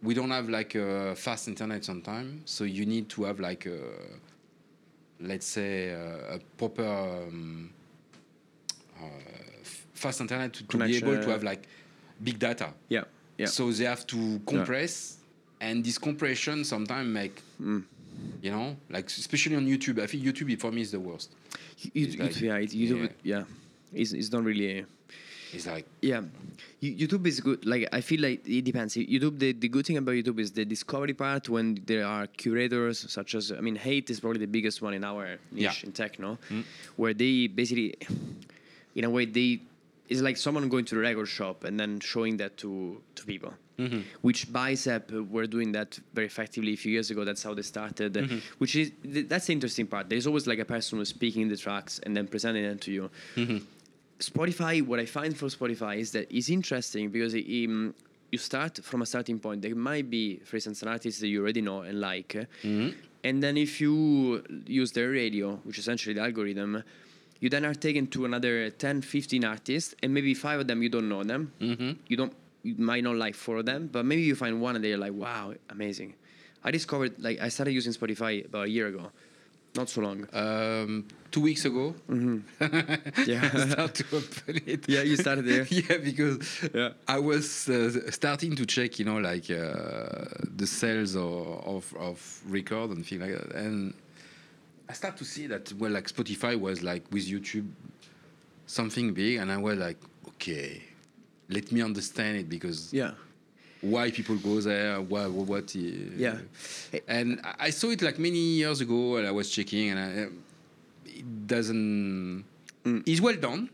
[0.02, 3.80] we don't have like a fast internet sometimes, so you need to have like a,
[5.20, 6.84] let's say a, a proper.
[6.84, 7.70] Um,
[9.00, 9.06] uh,
[10.02, 11.66] fast internet to, to be able to have like
[12.22, 12.72] big data.
[12.88, 13.04] Yeah.
[13.38, 13.46] Yeah.
[13.46, 15.16] So they have to compress,
[15.60, 15.68] yeah.
[15.68, 17.82] and this compression sometimes make, mm.
[18.42, 20.00] you know, like especially on YouTube.
[20.00, 21.32] I think YouTube for me is the worst.
[21.78, 23.44] YouTube, like, yeah, YouTube, yeah, yeah.
[23.92, 24.84] It's, it's not really.
[25.54, 26.22] It's like yeah,
[26.82, 27.64] YouTube is good.
[27.64, 28.94] Like I feel like it depends.
[28.94, 33.10] YouTube, the, the good thing about YouTube is the discovery part when there are curators
[33.10, 35.86] such as I mean, Hate is probably the biggest one in our niche yeah.
[35.86, 36.64] in techno, mm.
[36.96, 37.94] where they basically,
[38.94, 39.60] in a way, they
[40.08, 43.52] it's like someone going to the record shop and then showing that to to people.
[43.78, 44.00] Mm-hmm.
[44.20, 47.24] Which Bicep were doing that very effectively a few years ago.
[47.24, 48.12] That's how they started.
[48.14, 48.38] Mm-hmm.
[48.58, 50.08] Which is that's the interesting part.
[50.08, 53.10] There's always like a person who's speaking the tracks and then presenting them to you.
[53.36, 53.58] Mm-hmm.
[54.18, 57.94] Spotify, what I find for Spotify is that it's interesting because it, um,
[58.30, 59.62] you start from a starting point.
[59.62, 62.28] There might be, for instance, an artist that you already know and like,
[62.62, 62.90] mm-hmm.
[63.24, 66.82] and then if you use their radio, which is essentially the algorithm,
[67.42, 70.88] you then are taken to another 10 15 artists and maybe five of them you
[70.88, 71.90] don't know them mm-hmm.
[72.06, 74.84] you don't you might not like four of them but maybe you find one and
[74.84, 76.14] they're like wow amazing
[76.62, 79.10] i discovered like i started using spotify about a year ago
[79.74, 80.26] not so long.
[80.32, 81.94] Um, two weeks ago.
[82.08, 83.30] Mm-hmm.
[83.30, 83.48] yeah.
[83.86, 84.88] To open it.
[84.88, 85.66] Yeah you started there.
[85.70, 86.90] Yeah because yeah.
[87.08, 92.42] i was uh, starting to check you know like uh, the sales of, of, of
[92.46, 93.54] record and things like that.
[93.54, 93.94] And
[94.88, 97.68] I start to see that well, like Spotify was like with YouTube
[98.66, 100.82] something big, and I was like, okay,
[101.48, 103.12] let me understand it because yeah,
[103.82, 106.38] why people go there, what what, yeah,
[107.06, 110.28] and I saw it like many years ago, and I was checking, and I,
[111.04, 112.44] it doesn't.
[112.84, 113.02] Mm.
[113.06, 113.68] It's well done.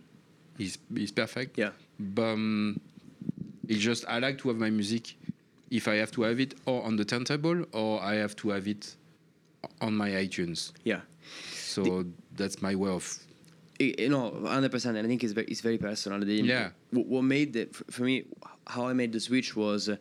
[0.59, 1.57] It's it's perfect.
[1.59, 2.81] Yeah, but um,
[3.68, 5.14] it's just I like to have my music
[5.71, 8.66] if I have to have it or on the turntable or I have to have
[8.66, 8.94] it
[9.81, 10.73] on my iTunes.
[10.85, 11.01] Yeah.
[11.53, 13.18] So the, that's my way of.
[13.79, 14.97] You know, hundred percent.
[14.97, 16.21] I think it's very, it's very personal.
[16.21, 16.71] The, yeah.
[16.91, 18.25] What made the for me,
[18.67, 19.88] how I made the switch was.
[19.88, 19.97] Uh,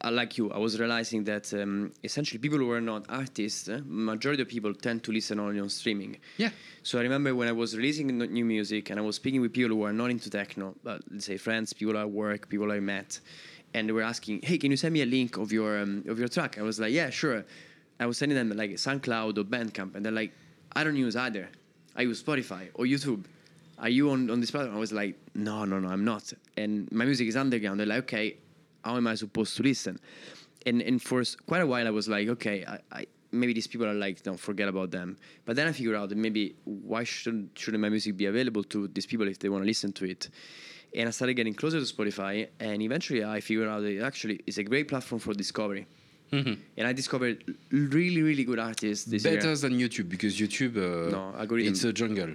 [0.00, 0.48] I like you.
[0.52, 4.72] I was realizing that um, essentially people who are not artists, uh, majority of people
[4.74, 6.18] tend to listen only on streaming.
[6.36, 6.50] Yeah.
[6.84, 9.74] So I remember when I was releasing new music and I was speaking with people
[9.76, 13.18] who are not into techno, but let's say friends, people I work, people I met,
[13.74, 16.16] and they were asking, "Hey, can you send me a link of your um, of
[16.16, 17.44] your track?" I was like, "Yeah, sure."
[17.98, 20.32] I was sending them like SoundCloud or Bandcamp, and they're like,
[20.74, 21.48] I don't use either.
[21.96, 23.24] I use Spotify or YouTube.
[23.78, 24.76] Are you on, on this platform?
[24.76, 26.32] I was like, no, no, no, I'm not.
[26.56, 27.80] And my music is underground.
[27.80, 28.36] They're like, okay,
[28.84, 29.98] how am I supposed to listen?
[30.64, 33.86] And and for quite a while, I was like, okay, I, I maybe these people
[33.86, 35.16] are like, don't forget about them.
[35.44, 38.88] But then I figured out that maybe why shouldn't shouldn't my music be available to
[38.88, 40.28] these people if they want to listen to it?
[40.94, 44.40] And I started getting closer to Spotify, and eventually I figured out that it actually
[44.46, 45.86] is a great platform for discovery.
[46.32, 46.54] Mm-hmm.
[46.78, 49.56] And I discovered really, really good artists this Better year.
[49.56, 51.72] than YouTube because YouTube, uh, no, algorithm.
[51.72, 52.30] it's a jungle.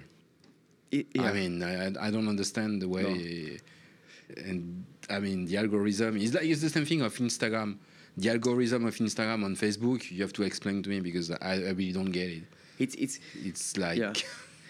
[0.91, 1.23] It, yeah.
[1.23, 3.59] I mean, I, I don't understand the way,
[4.29, 4.43] no.
[4.43, 7.77] and I mean the algorithm is like it's the same thing of Instagram.
[8.15, 11.69] The algorithm of Instagram on Facebook, you have to explain to me because I, I
[11.71, 12.43] really don't get it.
[12.79, 13.97] It's it's it's like.
[13.97, 14.13] Yeah.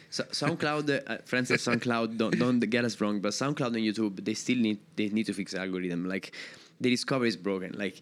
[0.10, 4.24] So SoundCloud, uh, friends of SoundCloud, don't, don't get us wrong, but SoundCloud and YouTube,
[4.24, 6.08] they still need they need to fix the algorithm.
[6.08, 6.32] Like
[6.80, 7.74] the discovery is broken.
[7.78, 8.02] Like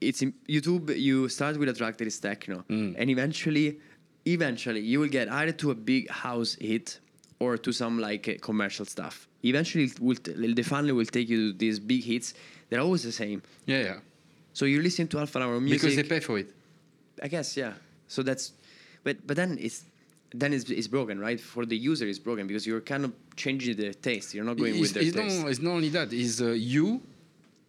[0.00, 0.98] it's in YouTube.
[0.98, 2.94] You start with a track that is techno, mm.
[2.98, 3.78] and eventually,
[4.26, 7.00] eventually, you will get either to a big house hit
[7.40, 9.28] or to some like uh, commercial stuff.
[9.44, 12.34] Eventually, will t- the funnel will take you to these big hits.
[12.68, 13.42] They're always the same.
[13.66, 13.98] Yeah, yeah.
[14.52, 16.52] So you listen to Alpha Hour music because they pay for it.
[17.22, 17.74] I guess, yeah.
[18.08, 18.52] So that's,
[19.04, 19.84] but but then it's
[20.34, 21.40] then it's, it's broken, right?
[21.40, 24.34] For the user, it's broken because you're kind of changing the taste.
[24.34, 25.40] You're not going it's, with their it's taste.
[25.40, 26.12] Not, it's not only that.
[26.12, 27.00] It's uh, you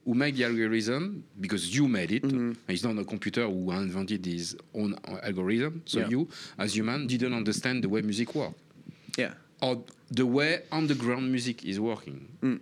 [0.09, 2.23] who make the algorithm because you made it.
[2.23, 2.53] Mm-hmm.
[2.67, 5.83] It's not a computer who invented his own algorithm.
[5.85, 6.07] So yeah.
[6.07, 8.55] you, as human, didn't understand the way music works.
[9.19, 9.33] Yeah.
[9.61, 12.27] Or the way underground music is working.
[12.41, 12.59] Mm.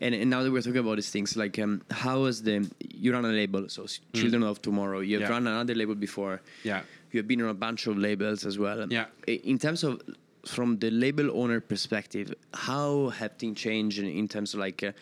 [0.00, 3.12] And, and now that we're talking about these things, like um, how is the you
[3.12, 4.00] run a label, so mm.
[4.14, 5.00] Children of Tomorrow.
[5.00, 5.34] You have yeah.
[5.34, 6.40] run another label before.
[6.64, 6.80] Yeah.
[7.12, 8.90] You have been on a bunch of labels as well.
[8.90, 9.06] Yeah.
[9.26, 10.00] In terms of
[10.46, 14.92] from the label owner perspective, how have things changed in, in terms of like uh,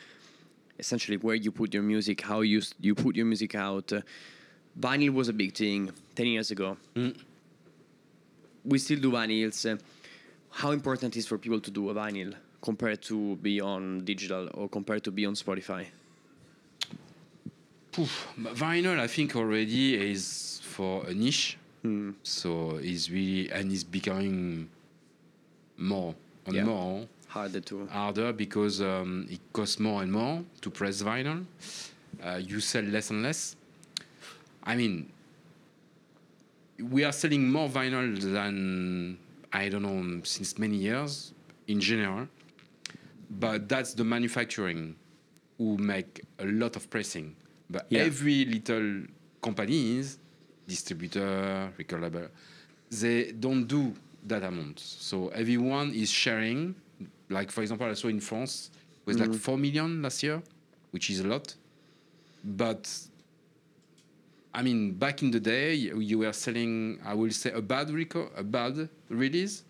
[0.78, 3.92] essentially where you put your music, how you you put your music out.
[3.92, 4.00] Uh,
[4.78, 6.76] vinyl was a big thing ten years ago.
[6.94, 7.16] Mm.
[8.64, 9.70] We still do vinyls.
[9.70, 9.78] Uh,
[10.50, 14.68] how important is for people to do a vinyl compared to be on digital or
[14.68, 15.86] compared to be on Spotify?
[17.92, 21.56] Vinyl, I think already is for a niche.
[21.84, 22.14] Mm.
[22.22, 24.68] So it's really and it's becoming
[25.78, 26.14] more
[26.46, 26.64] and yeah.
[26.64, 27.06] more
[27.36, 31.44] harder to harder because um, it costs more and more to press vinyl.
[32.22, 33.56] Uh, you sell less and less.
[34.64, 35.12] I mean,
[36.80, 39.18] we are selling more vinyl than
[39.52, 41.32] I don't know since many years
[41.68, 42.28] in general,
[43.30, 44.96] but that's the manufacturing
[45.58, 47.36] who make a lot of pressing.
[47.68, 48.00] But yeah.
[48.00, 49.02] every little
[49.42, 50.18] companies,
[50.66, 52.28] distributor, record label,
[52.90, 53.94] they don't do
[54.26, 54.78] that amount.
[54.80, 56.74] So everyone is sharing
[57.28, 58.70] like for example, I saw in France
[59.04, 59.32] was mm-hmm.
[59.32, 60.42] like four million last year,
[60.90, 61.54] which is a lot.
[62.44, 62.90] But
[64.54, 68.30] I mean, back in the day, you were selling, I will say, a bad record,
[68.36, 69.64] a bad release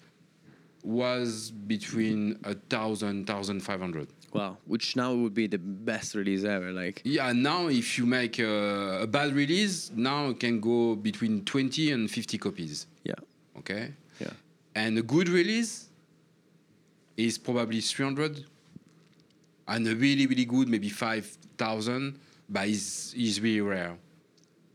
[0.84, 4.08] was between a thousand, thousand five hundred.
[4.32, 6.70] Wow, which now would be the best release ever.
[6.70, 11.44] Like yeah, now if you make a, a bad release, now it can go between
[11.44, 12.86] twenty and fifty copies.
[13.02, 13.14] Yeah.
[13.58, 13.92] Okay.
[14.20, 14.30] Yeah.
[14.74, 15.88] And a good release
[17.16, 18.44] is probably 300
[19.68, 23.96] and a really really good maybe 5000 but is is really rare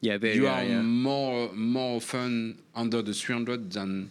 [0.02, 0.42] yeah very rare.
[0.42, 0.82] you rare, are yeah.
[0.82, 4.10] more more fun under the 300 than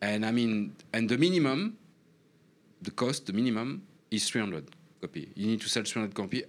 [0.00, 1.76] and i mean and the minimum
[2.82, 4.64] the cost the minimum is 300
[5.00, 6.44] copy you need to sell 300 copy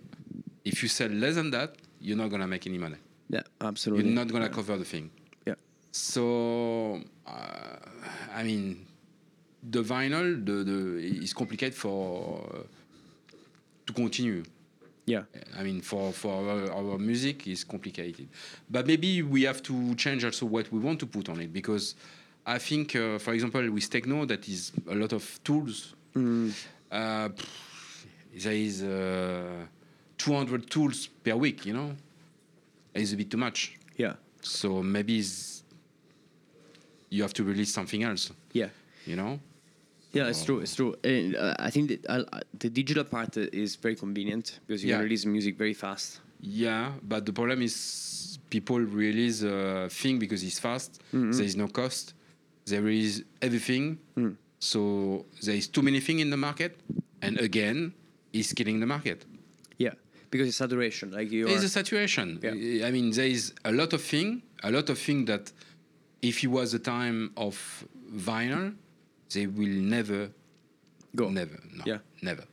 [0.63, 2.97] if you sell less than that you're not gonna make any money
[3.29, 4.51] yeah absolutely you're not gonna yeah.
[4.51, 5.09] cover the thing
[5.45, 5.55] yeah
[5.91, 7.75] so uh,
[8.33, 8.85] i mean
[9.69, 12.57] the vinyl the, the, is complicated for uh,
[13.85, 14.43] to continue.
[15.05, 15.23] Yeah,
[15.57, 18.27] I mean for for our, our, music is complicated,
[18.69, 21.95] but maybe we have to change also what we want to put on it because
[22.45, 25.93] I think, uh, for example, with techno, that is a lot of tools.
[26.15, 26.53] Mm.
[26.91, 27.29] Uh,
[28.33, 29.65] there is uh,
[30.17, 31.65] 200 tools per week.
[31.65, 31.95] You know,
[32.93, 33.77] it's a bit too much.
[33.97, 34.13] Yeah.
[34.41, 35.23] So maybe
[37.09, 38.31] you have to release something else.
[38.53, 38.69] Yeah.
[39.05, 39.39] You know.
[40.13, 40.59] Yeah, it's true.
[40.59, 40.95] It's true.
[41.03, 44.97] And, uh, I think that uh, the digital part is very convenient because you yeah.
[44.97, 46.19] can release music very fast.
[46.41, 50.99] Yeah, but the problem is people release a thing because it's fast.
[51.13, 51.31] Mm-hmm.
[51.31, 52.13] There is no cost.
[52.65, 53.99] There is everything.
[54.17, 54.35] Mm.
[54.59, 56.79] So there is too many things in the market,
[57.21, 57.93] and again,
[58.33, 59.25] it's killing the market.
[59.77, 59.93] Yeah,
[60.29, 61.11] because it's saturation.
[61.11, 61.47] Like you.
[61.47, 62.39] It's a saturation.
[62.41, 62.85] Yeah.
[62.85, 65.51] I mean, there is a lot of thing, a lot of thing that,
[66.21, 68.75] if it was a time of vinyl,
[69.33, 70.29] they will never
[71.15, 71.29] go.
[71.29, 71.59] Never.
[71.73, 71.83] No.
[71.85, 71.99] Yeah.
[72.21, 72.43] Never.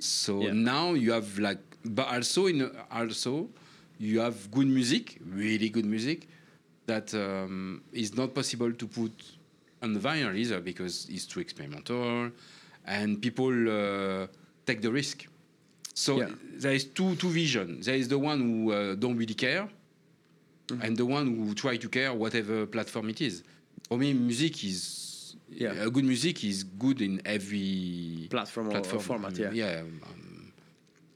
[0.00, 0.52] So yeah.
[0.52, 3.48] now you have like, but also in also
[3.98, 6.28] you have good music, really good music,
[6.86, 9.12] that um, is not possible to put
[9.82, 12.30] on the vinyl either because it's too experimental,
[12.84, 14.26] and people uh,
[14.66, 15.26] take the risk.
[15.94, 16.28] So yeah.
[16.54, 17.80] there is two two vision.
[17.80, 19.68] There is the one who uh, don't really care,
[20.68, 20.82] mm-hmm.
[20.82, 23.42] and the one who try to care whatever platform it is.
[23.88, 25.07] For me, music is
[25.48, 25.72] yeah.
[25.72, 28.98] a good music is good in every platform, platform.
[28.98, 29.38] or, format.
[29.38, 29.80] Yeah, yeah.
[29.80, 30.52] Um,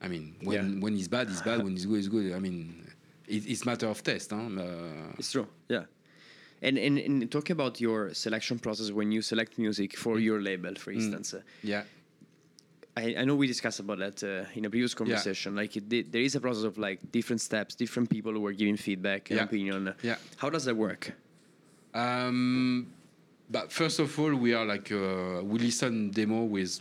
[0.00, 0.80] I mean, when yeah.
[0.80, 1.62] when it's bad, it's bad.
[1.62, 2.32] when it's good, it's good.
[2.32, 2.86] I mean,
[3.28, 4.30] it, it's matter of taste.
[4.30, 4.36] Huh?
[4.36, 5.46] Uh, it's true.
[5.68, 5.84] Yeah.
[6.60, 10.22] And, and, and talk about your selection process when you select music for mm.
[10.22, 10.96] your label, for mm.
[10.96, 11.32] instance.
[11.32, 11.42] Mm.
[11.62, 11.82] Yeah.
[12.96, 15.54] I, I know we discussed about that uh, in a previous conversation.
[15.54, 15.60] Yeah.
[15.60, 18.76] Like it, there is a process of like different steps, different people who are giving
[18.76, 19.44] feedback and yeah.
[19.44, 19.94] opinion.
[20.02, 20.16] Yeah.
[20.36, 21.12] How does that work?
[21.94, 22.92] Um,
[23.52, 26.80] but first of all, we are like uh, we listen demo with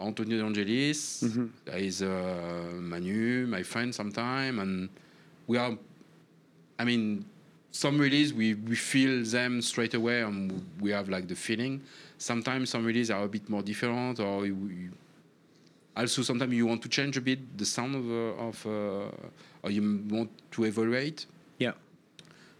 [0.00, 1.22] Antonio De Angelis.
[1.22, 1.46] Mm-hmm.
[1.64, 4.88] There is uh, Manu, my friend, sometime, and
[5.48, 5.76] we are.
[6.78, 7.24] I mean,
[7.72, 11.82] some release we, we feel them straight away and we have like the feeling.
[12.18, 14.88] Sometimes some releases are a bit more different, or we,
[15.96, 19.70] also sometimes you want to change a bit the sound of uh, of uh, or
[19.70, 21.26] you want to evaluate.
[21.58, 21.72] Yeah.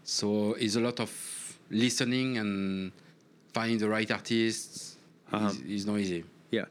[0.02, 1.10] So it's a lot of
[1.70, 2.92] listening and
[3.54, 4.96] finding the right artists.
[5.32, 5.48] Uh-huh.
[5.48, 6.24] Is, is not easy.
[6.50, 6.66] Yeah,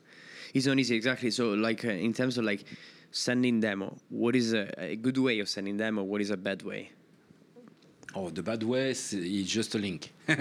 [0.53, 1.31] it's not easy exactly.
[1.31, 2.63] So like uh, in terms of like
[3.11, 6.03] sending demo, what is a, a good way of sending demo?
[6.03, 6.91] What is a bad way?
[8.15, 10.13] Oh, the bad way is just a link.
[10.27, 10.35] no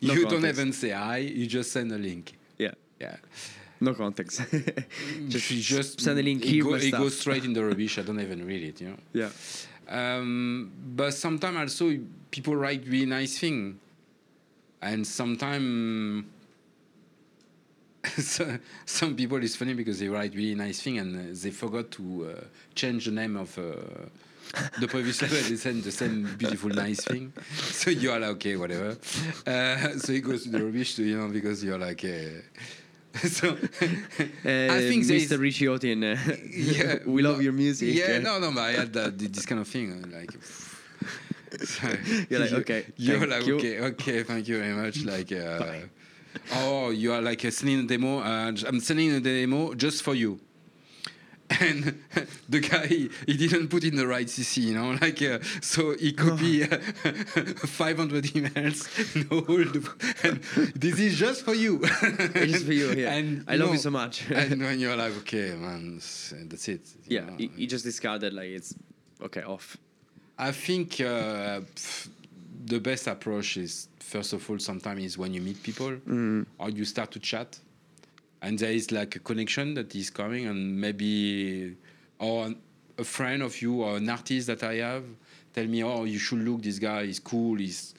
[0.00, 0.28] you context.
[0.28, 1.18] don't even say hi.
[1.18, 2.36] You just send a link.
[2.58, 2.72] Yeah.
[3.00, 3.16] Yeah.
[3.80, 4.42] No context.
[5.28, 6.44] just, just send a link.
[6.44, 7.98] It, go, it goes straight in the rubbish.
[7.98, 8.80] I don't even read it.
[8.80, 8.96] You know.
[9.12, 9.30] Yeah.
[9.88, 11.98] Um, but sometimes also
[12.30, 13.78] people write really nice thing,
[14.82, 16.24] and sometimes
[18.18, 22.34] so, some people it's funny because they write really nice thing and they forgot to
[22.36, 23.56] uh, change the name of.
[23.58, 23.72] Uh,
[24.80, 28.54] the previous level they send the same beautiful nice thing so you are like okay
[28.54, 28.98] whatever
[29.46, 32.42] uh, so it goes to the rubbish you know because you're like uh,
[33.28, 35.38] so uh, I think Mr.
[35.38, 37.94] Ricciotti and uh, yeah, we love your music.
[37.94, 39.92] Yeah, no, no, but I had that, this kind of thing.
[39.92, 41.06] Uh,
[42.30, 43.56] you're like, okay, you're like, you.
[43.56, 45.04] okay, okay, thank you very much.
[45.04, 45.74] Like, uh,
[46.54, 48.20] oh, you are like sending a demo.
[48.20, 50.40] Uh, I'm sending a demo just for you
[51.60, 52.02] and
[52.48, 56.12] the guy he didn't put in the right CC, you know, like uh, so he
[56.12, 58.88] copied uh, 500 emails.
[59.30, 59.42] No,
[60.28, 60.42] and
[60.74, 61.80] this is just for you.
[62.34, 63.14] just for you, yeah.
[63.14, 64.30] And I love know, you so much.
[64.30, 66.88] and when you're like, okay, man, that's it.
[67.06, 68.74] Yeah, he, just discarded like it's
[69.22, 69.76] okay off.
[70.38, 71.60] I think uh,
[72.64, 76.46] the best approach is first of all, sometimes is when you meet people mm.
[76.58, 77.58] or you start to chat.
[78.42, 81.76] And there is like a connection that is coming and maybe
[82.18, 82.52] or
[82.98, 85.04] a friend of you or an artist that I have
[85.54, 87.94] tell me oh you should look this guy is cool he's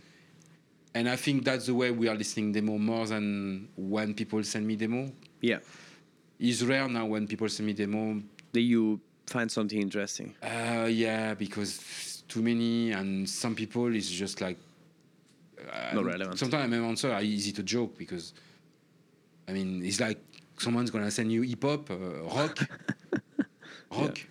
[0.96, 4.68] and I think that's the way we are listening demo more than when people send
[4.68, 5.12] me demo.
[5.42, 5.58] Yeah.
[6.40, 8.22] It's rare now when people send me demo.
[8.52, 10.36] That you find something interesting.
[10.44, 14.58] Uh, yeah because too many and some people is just like
[15.72, 18.34] uh, not relevant sometimes my answer are easy to joke because
[19.48, 20.20] I mean, it's like
[20.58, 22.60] someone's gonna send you hip hop, uh, rock,
[23.92, 24.18] rock.
[24.18, 24.24] Yeah.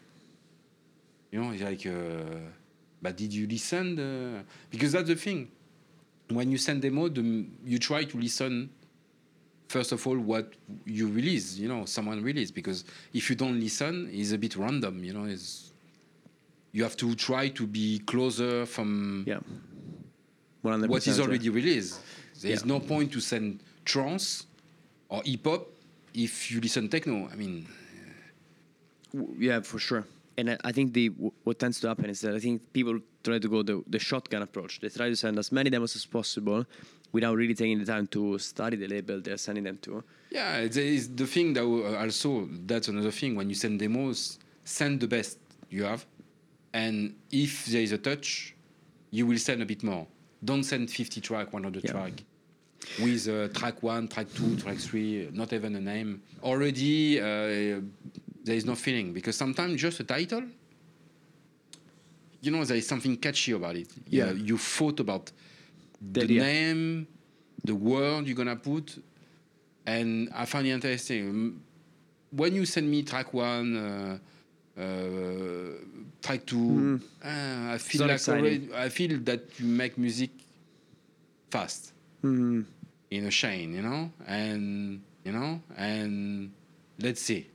[1.31, 2.39] You know, it's like, uh,
[3.01, 3.97] but did you listen?
[3.97, 5.51] The, because that's the thing.
[6.29, 8.71] When you send demo, the, you try to listen.
[9.69, 10.53] First of all, what
[10.85, 12.51] you release, you know, someone release.
[12.51, 12.85] Because
[13.15, 15.03] if you don't listen, it's a bit random.
[15.03, 15.72] You know, it's
[16.73, 19.39] you have to try to be closer from yeah.
[20.63, 22.01] what is already released.
[22.41, 22.69] There is yeah.
[22.69, 24.47] no point to send trance
[25.09, 25.69] or hip hop
[26.15, 27.67] if you listen techno, I mean,
[29.39, 30.05] yeah, for sure.
[30.37, 31.09] And I think the
[31.45, 34.43] what tends to happen is that I think people try to go the, the shotgun
[34.43, 34.81] approach.
[34.81, 36.65] They try to send as many demos as possible
[37.13, 40.03] without really taking the time to study the label they're sending them to.
[40.31, 43.37] Yeah, it's, it's the thing that uh, also that's another thing.
[43.37, 46.07] When you send demos, send the best you have,
[46.75, 48.55] and if there is a touch,
[49.11, 50.07] you will send a bit more.
[50.45, 51.91] Don't send 50 track, 100 yeah.
[51.91, 52.13] track
[53.01, 56.23] with uh, track one, track two, track three, not even a name.
[56.43, 57.81] Already, uh,
[58.45, 60.43] there is no feeling because sometimes just a title,
[62.41, 63.89] you know, there is something catchy about it.
[64.09, 65.31] Yeah, you, you thought about
[66.01, 67.07] the, the name,
[67.63, 69.01] the word you're gonna put,
[69.87, 71.63] and I find it interesting.
[72.31, 73.77] When you send me track one.
[73.77, 74.19] Uh,
[74.81, 74.83] uh,
[76.23, 76.57] track two.
[76.57, 77.03] Mm.
[77.25, 80.31] Uh, I feel like already, I feel that you make music
[81.51, 81.93] fast
[82.25, 82.65] mm.
[83.11, 86.53] in a chain, you know, and you know, and
[86.99, 87.49] let's see.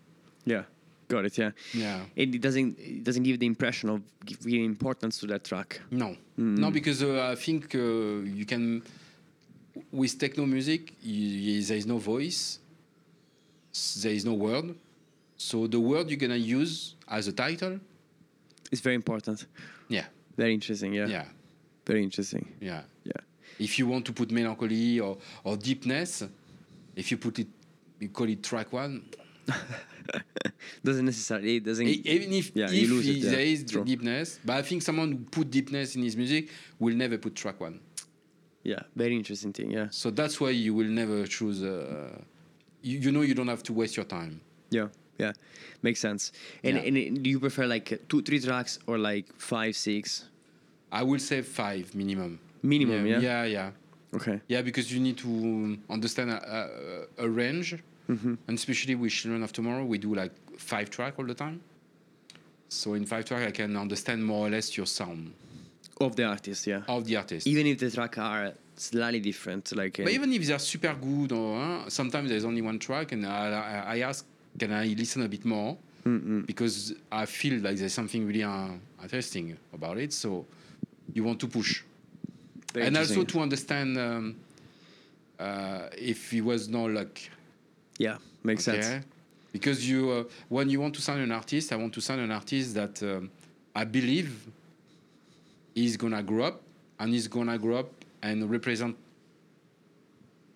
[0.45, 0.63] Yeah,
[1.07, 1.37] got it.
[1.37, 2.01] Yeah, yeah.
[2.15, 5.81] It doesn't it doesn't give the impression of giving importance to that track.
[5.91, 6.57] No, mm.
[6.57, 8.83] no, because uh, I think uh, you can
[9.91, 12.59] with techno music, you, there is no voice,
[14.01, 14.75] there is no word,
[15.37, 17.79] So the word you're gonna use as a title
[18.71, 19.45] is very important.
[19.87, 20.05] Yeah.
[20.35, 20.93] Very interesting.
[20.93, 21.07] Yeah.
[21.07, 21.25] Yeah.
[21.85, 22.53] Very interesting.
[22.59, 22.81] Yeah.
[23.03, 23.13] Yeah.
[23.59, 26.23] If you want to put melancholy or, or deepness,
[26.95, 27.47] if you put it,
[27.99, 29.03] you call it track one.
[30.83, 33.31] doesn't necessarily it doesn't even if, yeah, if lose it, yeah.
[33.31, 33.83] there is True.
[33.83, 36.49] deepness but i think someone who put deepness in his music
[36.79, 37.79] will never put track one
[38.63, 42.17] yeah very interesting thing yeah so that's why you will never choose uh,
[42.81, 45.33] you, you know you don't have to waste your time yeah yeah
[45.81, 46.31] makes sense.
[46.63, 46.83] And, yeah.
[46.83, 50.25] and do you prefer like two three tracks or like five six?
[50.91, 52.39] I will say five minimum.
[52.63, 53.19] Minimum yeah.
[53.19, 53.43] yeah?
[53.43, 53.71] Yeah, yeah.
[54.15, 54.41] okay.
[54.47, 57.77] Yeah because you need to understand a, a, a range.
[58.09, 58.35] Mm-hmm.
[58.47, 61.59] and especially with children of tomorrow we do like five track all the time.
[62.69, 65.33] So in five track i can understand more or less your sound.
[65.99, 66.83] Of the artist yeah.
[66.87, 67.45] Of the artist.
[67.47, 71.31] Even if the track are slightly different like but uh, even if they're super good
[71.31, 74.23] or uh, sometimes there's only one track and I, I, I ask
[74.57, 75.77] can I listen a bit more?
[76.05, 76.41] Mm-hmm.
[76.41, 78.69] Because I feel like there's something really uh,
[79.01, 80.13] interesting about it.
[80.13, 80.45] So
[81.13, 81.83] you want to push.
[82.73, 84.35] Very and also to understand um,
[85.39, 87.19] uh, if it was no luck.
[87.97, 88.81] Yeah, makes okay?
[88.81, 89.05] sense.
[89.51, 92.31] Because you, uh, when you want to sign an artist, I want to sign an
[92.31, 93.31] artist that um,
[93.75, 94.47] I believe
[95.73, 96.61] is gonna grow up
[96.99, 97.91] and is gonna grow up
[98.21, 98.95] and represent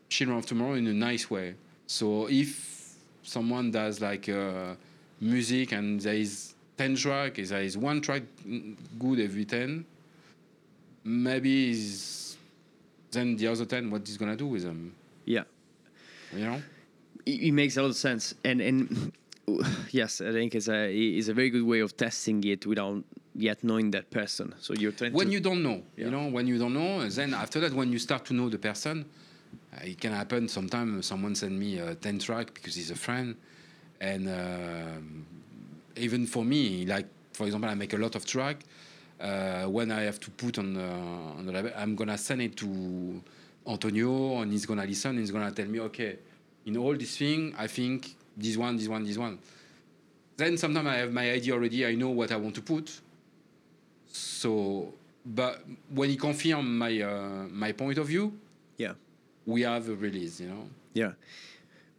[0.10, 1.56] children of tomorrow in a nice way.
[1.88, 2.81] So if
[3.24, 4.76] someone does like uh,
[5.20, 8.24] music and there is 10 track, there is one track
[9.00, 9.86] good every 10,
[11.04, 11.74] maybe
[13.12, 14.94] then the other 10, what is going to do with them?
[15.26, 15.44] Yeah.
[16.34, 16.62] You know?
[17.26, 18.34] It, it, makes a lot of sense.
[18.44, 19.12] And, and
[19.92, 23.04] yes, I think it's a, it's a very good way of testing it without
[23.36, 24.54] yet knowing that person.
[24.60, 26.06] So you're trying When you don't know, yeah.
[26.06, 28.58] you know, when you don't know, then after that, when you start to know the
[28.58, 29.06] person,
[29.80, 33.36] it can happen sometimes someone send me a 10 track because he's a friend.
[34.00, 35.00] And uh,
[35.96, 38.64] even for me like for example i make a lot of track.
[39.20, 42.58] Uh, when i have to put on, uh, on the label i'm gonna send it
[42.58, 43.22] to
[43.68, 45.12] antonio and he's gonna listen.
[45.12, 46.18] And he's gonna tell me okay
[46.66, 49.38] in all this thing i think this one this one this one.
[50.36, 51.86] Then sometimes i have my idea already.
[51.86, 53.00] I know what i want to put.
[54.08, 58.34] So but when he confirms my uh, my point of view
[59.46, 60.68] we have a release, you know.
[60.94, 61.14] Yeah,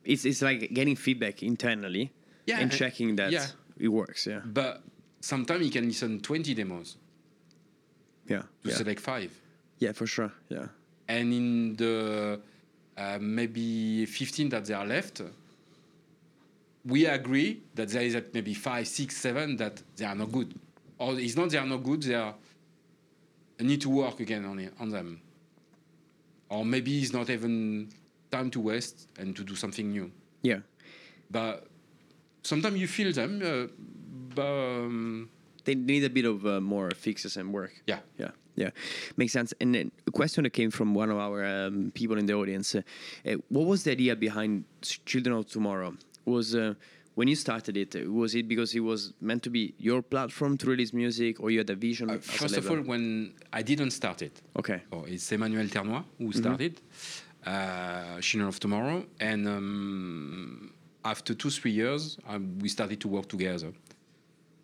[0.05, 2.12] it's it's like getting feedback internally
[2.46, 3.46] yeah, and checking that yeah.
[3.78, 4.26] it works.
[4.26, 4.83] Yeah, but
[5.20, 6.96] sometimes you can listen twenty demos.
[8.28, 8.74] Yeah, to yeah.
[8.74, 9.33] select five.
[9.78, 10.33] Yeah, for sure.
[10.48, 10.66] Yeah,
[11.09, 12.40] and in the
[12.96, 15.22] uh, maybe fifteen that they are left,
[16.85, 20.55] we agree that there is maybe five, six, seven that they are not good,
[20.98, 22.02] or it's not they are not good.
[22.02, 22.35] They are
[23.61, 25.20] need to work again on it, on them
[26.53, 27.88] or maybe it's not even
[28.31, 30.11] time to waste and to do something new.
[30.43, 30.61] Yeah.
[31.31, 31.67] But
[32.43, 33.69] sometimes you feel them, uh,
[34.35, 35.31] but um,
[35.65, 37.73] they need a bit of uh, more fixes and work.
[37.87, 38.01] Yeah.
[38.19, 38.31] Yeah.
[38.55, 38.69] Yeah,
[39.17, 39.55] makes sense.
[39.62, 42.83] And a question that came from one of our um, people in the audience: uh,
[43.27, 44.65] uh What was the idea behind
[45.07, 45.97] Children of Tomorrow?
[46.27, 46.75] Was uh,
[47.14, 50.66] when you started it, was it because it was meant to be your platform to
[50.66, 52.11] release music, or you had a vision?
[52.11, 56.29] Uh, first of all, when I didn't start it, okay, oh, it's Emmanuel Ternois who
[56.29, 56.38] mm-hmm.
[56.38, 56.81] started
[57.46, 60.72] uh, Children of Tomorrow, and um,
[61.05, 62.18] after two three years,
[62.61, 63.72] we started to work together,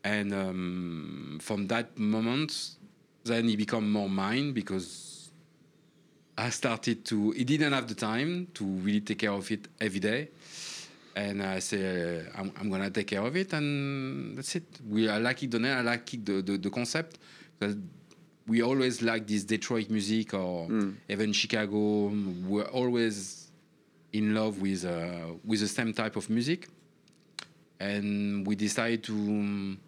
[0.04, 2.76] and um, from that moment,
[3.24, 5.30] then he became more mine because
[6.38, 7.32] I started to.
[7.32, 10.28] He didn't have the time to really take care of it every day
[11.18, 14.66] and I say uh, I'm, I'm, gonna take care of it, and that's it.
[14.88, 17.18] We I like it, the I like it, the, the, the concept.
[18.46, 20.94] We always like this Detroit music or mm.
[21.08, 22.12] even Chicago.
[22.46, 23.50] We're always
[24.12, 26.68] in love with uh, with the same type of music,
[27.80, 29.78] and we decided to um,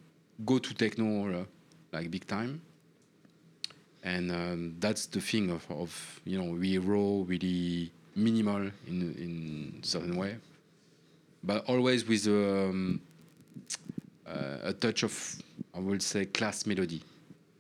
[0.44, 1.44] go to techno uh,
[1.92, 2.60] like big time.
[4.02, 9.80] And um, that's the thing of, of you know we raw, really minimal in in
[9.82, 10.36] certain way
[11.42, 13.00] but always with um,
[14.26, 15.42] uh, a touch of,
[15.74, 17.02] I would say, class melody.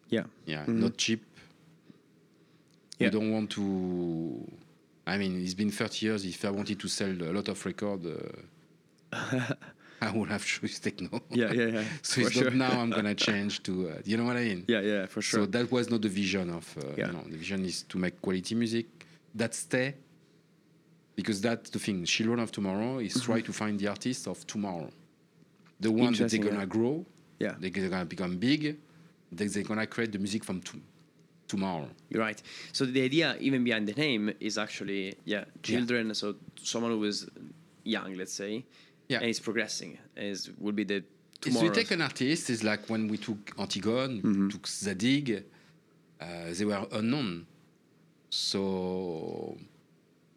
[0.08, 0.24] Yeah.
[0.44, 0.80] Yeah, mm-hmm.
[0.80, 1.24] not cheap.
[2.98, 3.06] Yeah.
[3.06, 4.46] You don't want to.
[5.06, 6.24] I mean, it's been 30 years.
[6.24, 8.00] If I wanted to sell a lot of record,
[9.12, 9.54] uh,
[10.02, 11.22] I would have chosen techno.
[11.30, 11.84] Yeah, yeah, yeah.
[12.02, 12.50] so it's sure.
[12.50, 13.90] not now I'm gonna change to.
[13.90, 14.64] Uh, you know what I mean?
[14.68, 15.40] Yeah, yeah, for sure.
[15.40, 16.76] So that was not the vision of.
[16.76, 17.06] Uh, yeah.
[17.06, 18.86] You know, the vision is to make quality music
[19.34, 19.94] that stay
[21.16, 22.04] because that's the thing.
[22.04, 23.32] Children of tomorrow is mm-hmm.
[23.32, 24.90] try to find the artists of tomorrow,
[25.78, 26.64] the one that they're gonna yeah.
[26.66, 27.04] grow.
[27.38, 28.78] Yeah, they're gonna become big.
[29.32, 30.80] They're gonna create the music from to-
[31.48, 31.88] tomorrow.
[32.08, 32.40] You're right.
[32.72, 36.08] So the idea, even behind the name, is actually yeah, children.
[36.08, 36.12] Yeah.
[36.14, 37.28] So someone who is
[37.84, 38.64] young, let's say,
[39.08, 39.18] yeah.
[39.18, 39.98] and it's progressing.
[40.16, 41.04] Is would be the
[41.40, 41.66] Tomorrow.
[41.66, 44.48] if you take an artist, it's like when we took Antigone, mm-hmm.
[44.50, 45.44] took Zadig,
[46.20, 47.46] uh, they were unknown.
[48.28, 49.56] So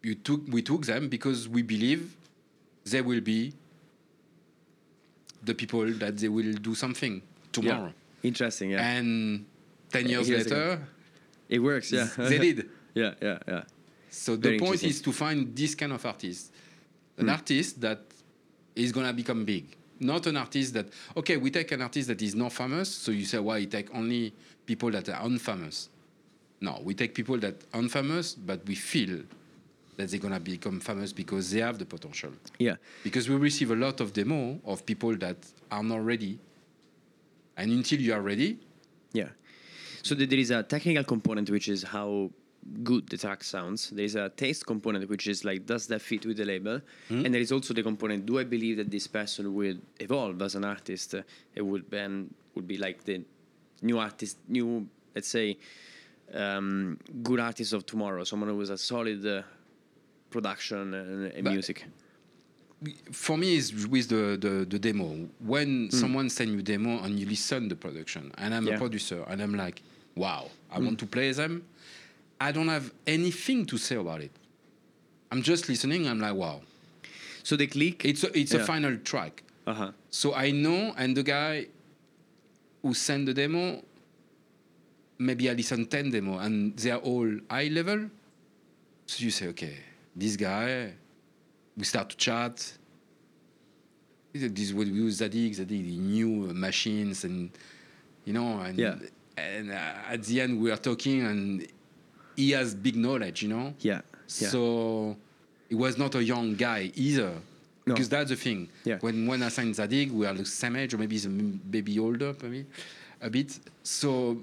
[0.04, 2.14] you took we took them because we believe
[2.84, 3.52] they will be
[5.42, 7.86] the people that they will do something tomorrow.
[7.86, 8.28] Yeah.
[8.28, 8.86] Interesting, yeah.
[8.86, 9.46] And
[9.90, 10.80] ten years later,
[11.48, 11.92] it works.
[11.92, 12.68] Yeah, they did.
[12.94, 13.62] yeah, yeah, yeah.
[14.10, 16.52] So Very the point is to find this kind of artist,
[17.18, 17.32] an mm.
[17.32, 18.00] artist that
[18.76, 20.86] is gonna become big not an artist that
[21.16, 23.94] okay we take an artist that is not famous so you say why well, take
[23.94, 24.32] only
[24.66, 25.88] people that are unfamous
[26.60, 29.20] no we take people that are unfamous but we feel
[29.96, 33.76] that they're gonna become famous because they have the potential yeah because we receive a
[33.76, 35.36] lot of demo of people that
[35.70, 36.38] are not ready
[37.56, 38.58] and until you are ready
[39.12, 39.28] yeah
[40.02, 42.30] so there is a technical component which is how
[42.82, 43.90] good the track sounds.
[43.90, 46.80] There is a taste component, which is like, does that fit with the label?
[47.10, 47.24] Mm.
[47.26, 50.54] And there is also the component, do I believe that this person will evolve as
[50.54, 51.14] an artist?
[51.54, 53.22] it would then would be like the
[53.82, 55.58] new artist, new, let's say,
[56.32, 59.42] um, good artist of tomorrow, someone who is a solid uh,
[60.34, 61.78] production and, and music.
[63.12, 65.08] For me, is with the, the, the, demo.
[65.52, 65.92] When mm.
[66.02, 68.74] someone send you demo and you listen the production, and I'm yeah.
[68.74, 69.82] a producer, and I'm like,
[70.16, 70.84] wow, I mm.
[70.86, 71.54] want to play them
[72.40, 74.32] I don't have anything to say about it.
[75.30, 76.06] I'm just listening.
[76.06, 76.60] I'm like, wow.
[77.42, 78.04] So they click.
[78.04, 78.60] It's a, it's yeah.
[78.60, 79.42] a final track.
[79.66, 79.92] Uh-huh.
[80.10, 81.66] So I know, and the guy
[82.82, 83.82] who sent the demo,
[85.18, 88.10] maybe I listen ten demo, and they are all high level.
[89.06, 89.76] So you say, okay,
[90.14, 90.92] this guy.
[91.76, 92.72] We start to chat.
[94.32, 95.54] This is what we use Zadig.
[95.54, 97.50] Zadig, new machines, and
[98.24, 98.96] you know, and yeah.
[99.36, 101.66] and uh, at the end we are talking, and
[102.36, 103.74] he has big knowledge, you know.
[103.80, 104.00] Yeah.
[104.38, 104.48] yeah.
[104.48, 105.16] So
[105.68, 107.32] he was not a young guy either.
[107.86, 107.94] No.
[107.94, 108.68] Because that's the thing.
[108.84, 108.98] Yeah.
[109.00, 111.98] When when I signed Zadig, we are the same age, or maybe he's a baby
[111.98, 112.66] older, maybe
[113.20, 113.58] a bit.
[113.82, 114.42] So.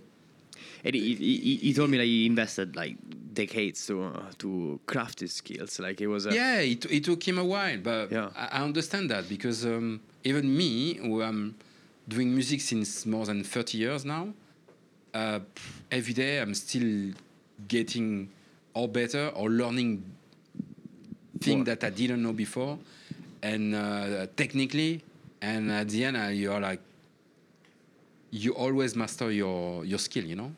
[0.84, 2.98] And he, he, he told me that he invested like
[3.34, 5.80] decades to uh, to craft his skills.
[5.80, 6.26] Like it was.
[6.26, 8.30] A yeah, it, it took him a while, but yeah.
[8.36, 11.56] I, I understand that because um, even me, who am
[12.08, 14.34] doing music since more than thirty years now,
[15.14, 15.40] uh,
[15.92, 17.14] every day I'm still
[17.68, 18.30] getting
[18.74, 20.04] or better or learning
[21.40, 22.80] things that I didn't know before,
[23.44, 25.04] and uh, technically,
[25.42, 26.80] and at the end uh, you're like
[28.32, 30.52] you always master your your skill, you know.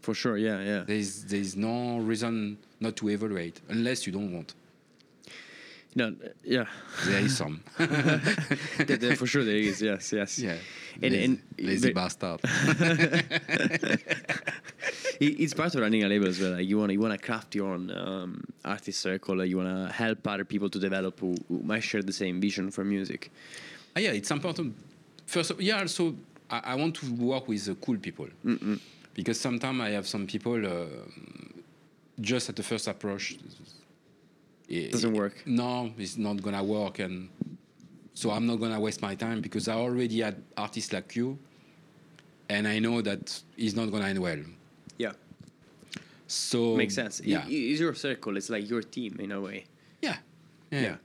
[0.00, 0.84] For sure, yeah, yeah.
[0.86, 4.54] There's there's no reason not to evaluate unless you don't want.
[5.94, 6.66] No, yeah.
[7.04, 7.62] There is some.
[7.78, 9.82] there, there, for sure, there is.
[9.82, 10.38] Yes, yes.
[10.38, 10.56] Yeah.
[11.02, 12.40] And, lazy, and lazy bastard.
[15.20, 16.52] it's part of running a label as well.
[16.52, 19.44] Like you want you want to craft your own um, artist circle.
[19.44, 22.70] you want to help other people to develop who, who, might share the same vision
[22.70, 23.32] for music.
[23.96, 24.76] Uh, yeah, it's important.
[25.26, 25.80] First, of, yeah.
[25.80, 26.14] Also,
[26.48, 28.78] I, I want to work with uh, cool people Mm-mm.
[29.20, 30.86] Because sometimes I have some people uh,
[32.20, 33.36] just at the first approach.
[34.66, 35.42] It doesn't work.
[35.44, 37.28] No, it's not gonna work, and
[38.14, 41.38] so I'm not gonna waste my time because I already had artists like you,
[42.48, 44.42] and I know that it's not gonna end well.
[44.96, 45.12] Yeah.
[46.26, 47.20] So makes sense.
[47.22, 48.38] Yeah, it's your circle.
[48.38, 49.66] It's like your team in a way.
[50.00, 50.16] Yeah.
[50.70, 50.80] Yeah.
[50.80, 50.96] yeah.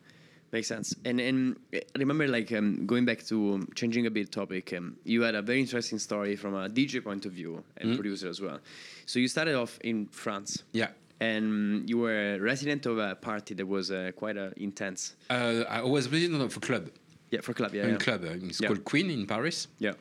[0.56, 0.96] Makes sense.
[1.04, 4.72] And and I remember like um, going back to um, changing a bit topic.
[4.72, 7.96] Um, you had a very interesting story from a DJ point of view and mm.
[7.96, 8.60] producer as well.
[9.06, 10.64] So you started off in France.
[10.72, 10.92] Yeah.
[11.20, 15.18] And you were a resident of a party that was uh, quite uh, intense.
[15.30, 16.90] Uh, I was resident of a club.
[17.32, 17.74] Yeah, for a club.
[17.74, 17.98] Yeah, a yeah.
[17.98, 18.24] club.
[18.24, 18.68] It's yeah.
[18.70, 19.68] called Queen in Paris.
[19.80, 19.92] Yeah.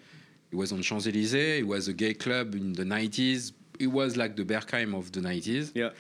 [0.52, 1.34] It was on Champs Elysees.
[1.62, 5.20] It was a gay club in the 90s it was like the Berghain of the
[5.20, 5.72] 90s.
[5.74, 5.90] Yeah.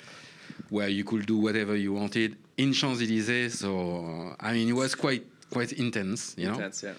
[0.70, 3.58] Where you could do whatever you wanted in Champs Elysees.
[3.58, 6.34] So I mean, it was quite quite intense.
[6.36, 6.54] You know.
[6.54, 6.94] intense, yeah.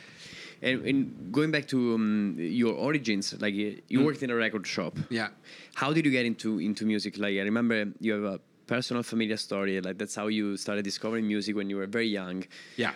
[0.62, 4.06] And, and, going back to um, your origins, like you, you mm.
[4.06, 4.98] worked in a record shop.
[5.10, 5.28] Yeah.
[5.76, 7.18] How did you get into into music?
[7.18, 9.80] Like I remember you have a personal familiar story.
[9.82, 12.46] Like that's how you started discovering music when you were very young.
[12.78, 12.94] Yeah.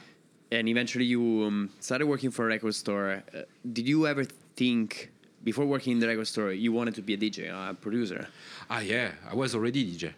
[0.51, 3.22] And eventually you um, started working for a record store.
[3.34, 3.41] Uh,
[3.72, 4.24] did you ever
[4.55, 5.11] think
[5.43, 8.28] before working in the record store, you wanted to be a DJ, a producer.
[8.70, 10.13] Ah, yeah, I was already DJ.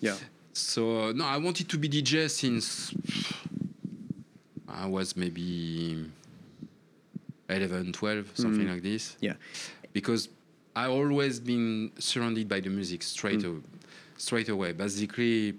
[0.00, 0.16] Yeah.
[0.52, 2.92] So no, I wanted to be DJ since
[4.68, 6.06] I was maybe
[7.48, 8.72] 11, 12, something mm.
[8.72, 9.16] like this.
[9.20, 9.34] Yeah.
[9.92, 10.28] Because
[10.74, 13.62] I always been surrounded by the music straight mm.
[14.16, 14.72] straight away.
[14.72, 15.54] Basically,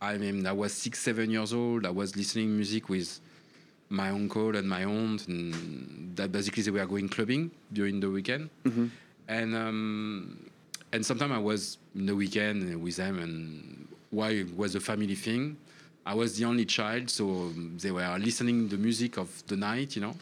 [0.00, 1.86] I mean, I was six, seven years old.
[1.86, 3.20] I was listening music with
[3.88, 8.50] my uncle and my aunt, and that basically they were going clubbing during the weekend.
[8.64, 8.86] Mm-hmm.
[9.28, 10.50] And um,
[10.96, 15.14] and sometimes I was in the weekend with them, and why it was a family
[15.14, 15.56] thing.
[16.04, 20.02] I was the only child, so they were listening the music of the night, you
[20.02, 20.14] know.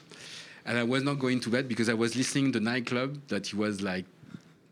[0.66, 3.56] And I was not going to bed because I was listening the nightclub that he
[3.56, 4.06] was like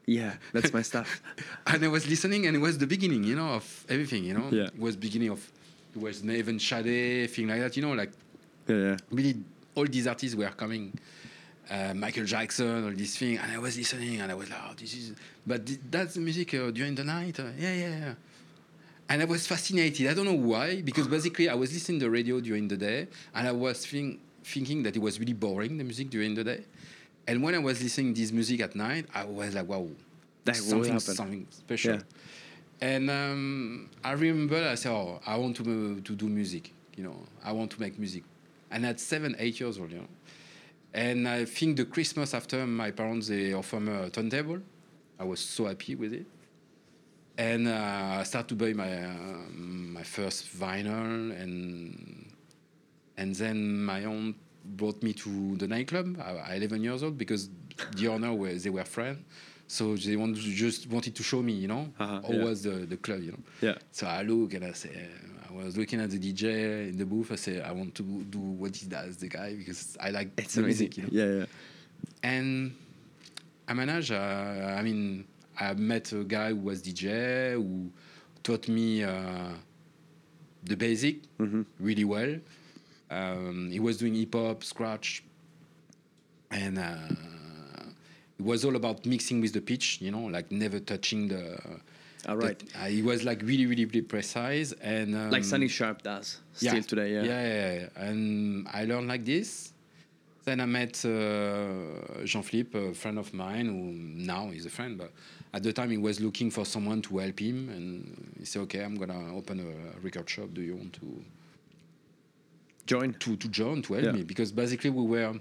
[0.06, 1.22] yeah, that's my stuff.
[1.66, 4.48] and I was listening, and it was the beginning, you know, of everything, you know.
[4.50, 4.64] Yeah.
[4.64, 5.40] It was beginning of,
[5.94, 8.10] it was Neven Sade, thing like that, you know, like.
[8.66, 8.96] Yeah, yeah.
[9.10, 9.36] Really,
[9.74, 10.92] all these artists were coming,
[11.70, 14.74] uh, Michael Jackson, all these things, and I was listening, and I was like, oh,
[14.76, 15.12] this is,
[15.46, 18.14] but th- that's the music uh, during the night, uh, yeah, yeah, yeah.
[19.08, 20.06] And I was fascinated.
[20.06, 23.08] I don't know why, because basically I was listening to the radio during the day,
[23.34, 26.64] and I was think, thinking that it was really boring the music during the day.
[27.26, 29.86] And when I was listening this music at night, I was like, wow,
[30.44, 31.94] that something, something special.
[31.94, 32.00] Yeah.
[32.80, 37.16] And um, I remember I said, oh, I want to, to do music, you know,
[37.44, 38.24] I want to make music.
[38.70, 40.08] And at seven, eight years old, you know.
[40.94, 44.60] And I think the Christmas after my parents, they offered me a turntable.
[45.18, 46.26] I was so happy with it.
[47.38, 52.30] And uh, I started to buy my, uh, my first vinyl and,
[53.16, 56.20] and then my aunt brought me to the nightclub.
[56.20, 57.48] I, 11 years old because
[57.96, 59.24] the owner were they were friends.
[59.66, 62.44] So they wanted to just wanted to show me, you know, uh-huh, how yeah.
[62.44, 63.38] was the, the club, you know.
[63.62, 63.74] Yeah.
[63.90, 65.08] So I look and I say,
[65.52, 67.32] was looking at the DJ in the booth.
[67.32, 70.54] I said, I want to do what he does, the guy, because I like it's
[70.54, 71.08] the music, you know.
[71.12, 71.44] Yeah, yeah.
[72.22, 72.74] And
[73.68, 74.12] I managed.
[74.12, 75.26] Uh, I mean,
[75.58, 77.90] I met a guy who was DJ who
[78.42, 79.50] taught me uh,
[80.64, 81.62] the basic mm-hmm.
[81.78, 82.36] really well.
[83.10, 85.22] Um, he was doing hip hop, scratch,
[86.50, 86.96] and uh,
[88.38, 91.58] it was all about mixing with the pitch, you know, like never touching the.
[92.28, 92.58] All right.
[92.58, 96.40] The, uh, he was like really, really, really precise, and um, like Sonny Sharp does
[96.52, 97.14] still yeah, today.
[97.14, 97.22] Yeah.
[97.22, 97.46] yeah.
[97.46, 99.72] Yeah, yeah, And I learned like this.
[100.44, 104.98] Then I met uh, Jean Philippe, a friend of mine, who now is a friend,
[104.98, 105.12] but
[105.54, 108.82] at the time he was looking for someone to help him, and he said, "Okay,
[108.82, 110.48] I'm gonna open a record shop.
[110.52, 111.24] Do you want to?"
[112.86, 114.12] join to, to join to help yeah.
[114.12, 115.34] me because basically we were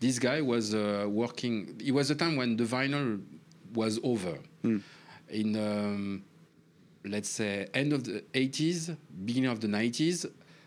[0.00, 3.20] this guy was uh, working it was a time when the vinyl
[3.74, 4.80] was over mm.
[5.30, 6.24] In um,
[7.04, 10.26] let's say end of the 80s beginning of the 90s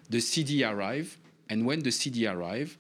[0.10, 1.18] the cd arrived
[1.50, 2.78] and when the cd arrived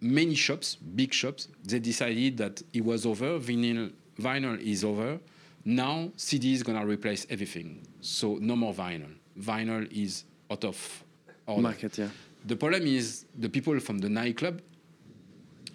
[0.00, 5.18] many shops big shops they decided that it was over vinyl vinyl is over
[5.64, 11.04] now cd is going to replace everything so no more vinyl vinyl is out of
[11.46, 11.62] order.
[11.62, 12.08] Market, yeah.
[12.46, 14.60] The problem is the people from the nightclub,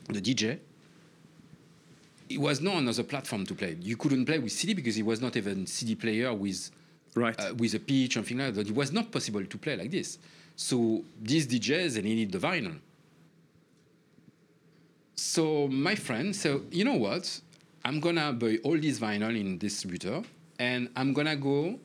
[0.08, 0.60] the DJ,
[2.30, 3.76] it was no another platform to play.
[3.82, 6.70] You couldn't play with CD because it was not even CD player with
[7.16, 8.68] right uh, with a pitch and things like that.
[8.68, 10.20] It was not possible to play like this.
[10.56, 12.78] So these DJs they needed the vinyl.
[15.16, 17.42] So my friend said, you know what?
[17.84, 20.22] I'm gonna buy all this vinyl in distributor,
[20.60, 21.80] and I'm gonna go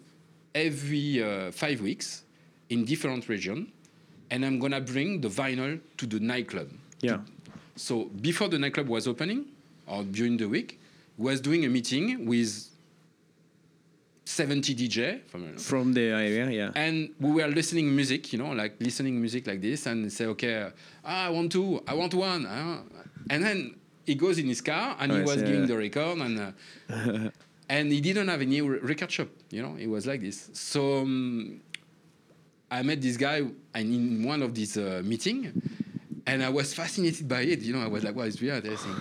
[0.54, 2.24] every uh, five weeks
[2.68, 3.72] in different region,
[4.30, 6.68] and I'm gonna bring the vinyl to the nightclub.
[7.00, 7.18] Yeah.
[7.76, 9.46] So before the nightclub was opening,
[9.86, 10.80] or during the week,
[11.16, 12.68] was doing a meeting with
[14.24, 16.70] 70 DJ from, from the area, yeah.
[16.74, 20.70] And we were listening music, you know, like listening music like this, and say, okay,
[21.04, 22.78] ah, I want two, I want one, uh,
[23.30, 26.18] and then he goes in his car and oh, he was yeah, giving the record
[26.18, 26.54] and.
[26.90, 27.30] Uh,
[27.68, 29.76] and he didn't have any record shop, you know.
[29.76, 30.50] It was like this.
[30.52, 31.60] So um,
[32.70, 33.42] I met this guy
[33.74, 35.62] in one of these uh, meeting,
[36.26, 37.60] and I was fascinated by it.
[37.60, 38.94] You know, I was like, "Wow, it's really interesting."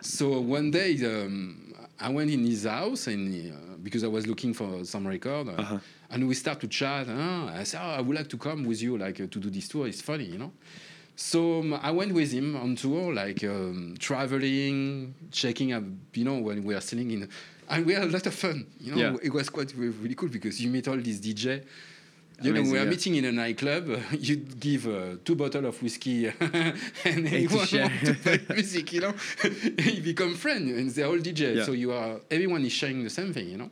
[0.00, 4.54] So one day, um, I went in his house, and uh, because I was looking
[4.54, 5.78] for some record, uh, uh-huh.
[6.10, 7.08] and we start to chat.
[7.08, 9.50] Uh, I said, oh, "I would like to come with you, like uh, to do
[9.50, 9.86] this tour.
[9.86, 10.52] It's funny, you know."
[11.16, 15.84] So um, I went with him on tour, like um, traveling, checking up.
[16.14, 17.28] You know, when we are sitting in,
[17.68, 18.66] and we had a lot of fun.
[18.80, 19.16] You know, yeah.
[19.22, 21.64] it was quite really cool because you meet all these DJ
[22.42, 22.90] you know, we are yeah.
[22.90, 23.88] meeting in a nightclub.
[24.18, 27.68] You give uh, two bottles of whiskey, and everyone want
[28.04, 28.92] to play music.
[28.92, 29.14] You know,
[29.78, 31.56] you become friends, and they're all DJ.
[31.56, 31.64] Yeah.
[31.64, 33.48] So you are everyone is sharing the same thing.
[33.50, 33.70] You know.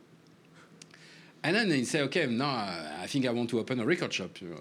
[1.43, 2.49] And then they say, okay, now
[3.01, 4.31] I think I want to open a record shop.
[4.41, 4.55] Uh,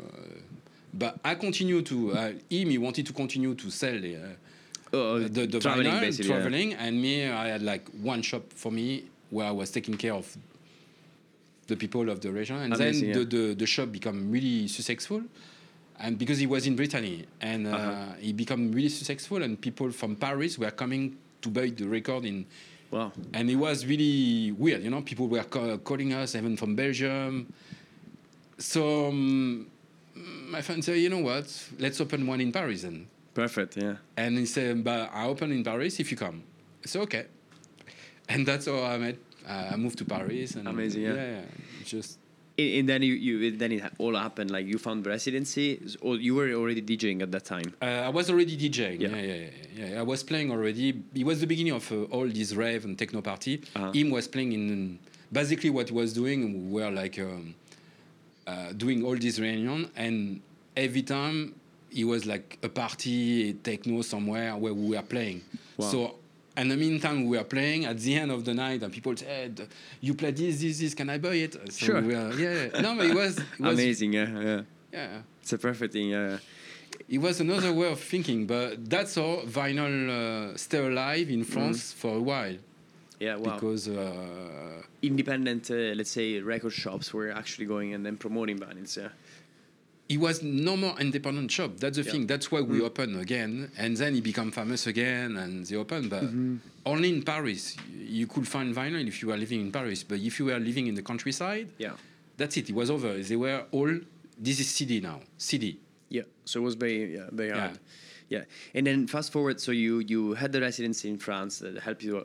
[0.95, 2.71] but I continue to uh, him.
[2.71, 4.17] He wanted to continue to sell the.
[4.17, 6.85] Uh, uh the, the traveling, vinyl, traveling, yeah.
[6.85, 10.35] and me, I had like one shop for me where I was taking care of
[11.69, 12.57] the people of the region.
[12.57, 13.25] And Amazing, then yeah.
[13.25, 15.23] the, the, the, shop become really successful.
[16.01, 18.05] And because he was in Brittany, and uh, uh-huh.
[18.21, 22.47] he become really successful, and people from Paris were coming to buy the record in.
[22.91, 23.13] Wow!
[23.35, 25.03] And it was really weird, you know.
[25.03, 27.53] People were ca- calling us, even from Belgium.
[28.59, 29.67] So um,
[30.15, 31.53] my friend said, "You know what?
[31.79, 33.97] Let's open one in Paris." And perfect, yeah.
[34.17, 36.45] And he said, "But I open in Paris if you come."
[36.85, 37.27] So okay,
[38.29, 39.17] and that's how I met
[39.49, 40.55] uh, I moved to Paris.
[40.55, 41.15] And Amazing, yeah.
[41.15, 41.41] yeah.
[41.85, 42.19] Just
[42.59, 44.51] And then you, you then it all happened.
[44.51, 47.73] Like you found residency, or you were already DJing at that time.
[47.81, 49.01] Uh, I was already DJing.
[49.01, 49.09] Yeah.
[49.09, 50.01] Yeah, yeah, yeah, yeah.
[50.01, 51.03] I was playing already.
[51.15, 53.63] It was the beginning of uh, all this rave and techno party.
[53.77, 53.93] Uh-huh.
[53.93, 54.99] Him was playing in
[55.31, 56.71] basically what he was doing.
[56.71, 57.55] We were like um,
[58.47, 60.41] uh, doing all this reunion, and
[60.77, 61.55] every time
[61.95, 65.43] it was like a party techno somewhere where we were playing.
[65.77, 65.87] Wow.
[65.87, 66.18] So
[66.59, 69.69] and the meantime, we were playing at the end of the night, and people said,
[70.01, 70.93] "You play this, this, this.
[70.93, 72.01] Can I buy it?" So sure.
[72.03, 72.81] We were, yeah.
[72.81, 74.13] No, but it was, it was amazing.
[74.15, 74.61] Yeah, yeah.
[74.93, 75.23] Yeah.
[75.41, 76.09] It's a perfect thing.
[76.11, 76.39] Yeah.
[77.09, 81.93] It was another way of thinking, but that's how vinyl uh, stay alive in France
[81.93, 81.97] mm.
[82.01, 82.57] for a while.
[83.21, 83.55] Yeah, wow.
[83.55, 88.97] Because uh, independent, uh, let's say, record shops were actually going and then promoting vinyls.
[88.97, 89.11] Yeah
[90.09, 91.73] he was no more independent shop.
[91.77, 92.13] That's the yeah.
[92.13, 92.27] thing.
[92.27, 92.87] That's why we mm.
[92.87, 96.09] open again, and then he become famous again, and they open.
[96.09, 96.57] But mm-hmm.
[96.87, 100.03] only in Paris, you could find vinyl if you were living in Paris.
[100.03, 101.93] But if you were living in the countryside, yeah,
[102.39, 102.71] that's it.
[102.71, 103.19] It was over.
[103.19, 103.93] They were all.
[104.39, 105.21] This is CD now.
[105.37, 105.79] CD.
[106.09, 106.23] Yeah.
[106.47, 107.79] So it was very yeah very hard.
[108.29, 108.39] Yeah.
[108.39, 108.45] yeah.
[108.75, 112.25] And then fast forward, so you you had the residency in France that helped you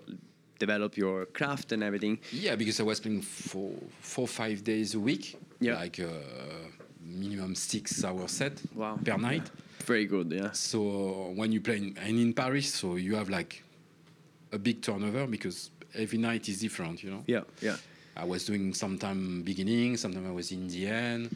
[0.58, 2.20] develop your craft and everything.
[2.32, 5.36] Yeah, because I was playing for four five days a week.
[5.60, 5.76] Yeah.
[5.76, 6.00] Like.
[6.00, 6.08] Uh,
[7.14, 8.98] minimum six hour set wow.
[9.04, 9.44] per night.
[9.44, 9.86] Yeah.
[9.86, 10.52] Very good, yeah.
[10.52, 13.64] So when you play in, and in Paris, so you have like
[14.52, 17.24] a big turnover because every night is different, you know.
[17.28, 17.78] Yeah, yeah.
[18.16, 21.36] I was doing sometime beginning, sometime I was in the end.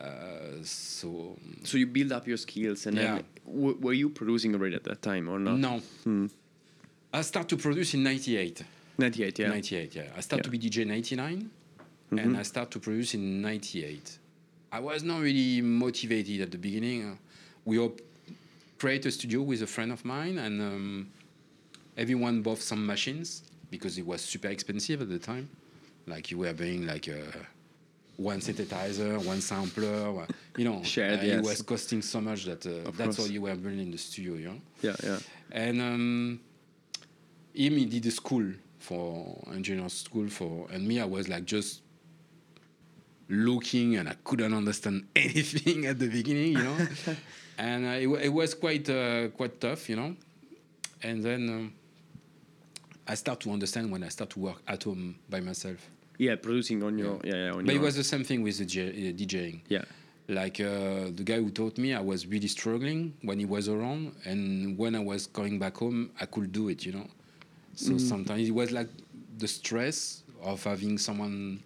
[0.00, 3.02] Uh, so so you build up your skills and yeah.
[3.02, 5.58] then w- were you producing already at that time or not?
[5.58, 5.80] No.
[6.04, 6.26] Hmm.
[7.12, 8.64] I start to produce in 98.
[8.98, 9.48] 98, yeah.
[9.48, 10.02] 98, yeah.
[10.16, 10.42] I start yeah.
[10.44, 11.50] to be DJ in 89
[12.12, 12.18] mm-hmm.
[12.18, 14.18] and I start to produce in 98.
[14.72, 17.18] I was not really motivated at the beginning.
[17.66, 18.00] we op-
[18.78, 21.08] create a studio with a friend of mine, and um,
[21.96, 25.48] everyone bought some machines because it was super expensive at the time.
[26.06, 27.32] Like you were buying like a, uh,
[28.16, 30.82] one synthesizer, one sampler, you know.
[30.82, 31.38] Shared, uh, yes.
[31.38, 33.20] It was costing so much that uh, that's course.
[33.20, 34.60] all you were building in the studio, you know?
[34.80, 35.18] Yeah, yeah.
[35.50, 36.40] And um,
[37.54, 41.82] him, he did a school for engineering school for, and me, I was like just
[43.32, 46.76] looking and I couldn't understand anything at the beginning, you know.
[47.58, 50.14] and uh, it, it, was quite uh, quite tough, you know.
[51.02, 51.72] And then um,
[53.08, 55.88] I start to understand when I start to work at home by myself.
[56.18, 58.58] Yeah, producing on your yeah, yeah, yeah on but it was the same thing with
[58.58, 59.62] the uh, DJing.
[59.68, 59.84] Yeah.
[60.28, 64.14] Like uh, the guy who taught me, I was really struggling when he was around,
[64.24, 67.08] and when I was going back home, I could do it, you know.
[67.74, 68.00] So mm.
[68.00, 68.88] sometimes it was like
[69.38, 71.62] the stress of having someone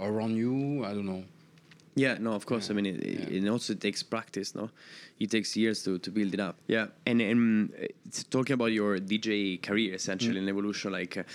[0.00, 0.84] around you.
[0.84, 1.24] I don't know.
[1.96, 2.68] Yeah, no, of course.
[2.68, 2.72] Yeah.
[2.72, 3.38] I mean, it, yeah.
[3.38, 4.70] it, also takes practice, no?
[5.18, 6.56] It takes years to, to build it up.
[6.66, 7.88] Yeah, and and
[8.28, 10.40] talking about your DJ career, essentially, mm.
[10.40, 11.26] and evolution, like,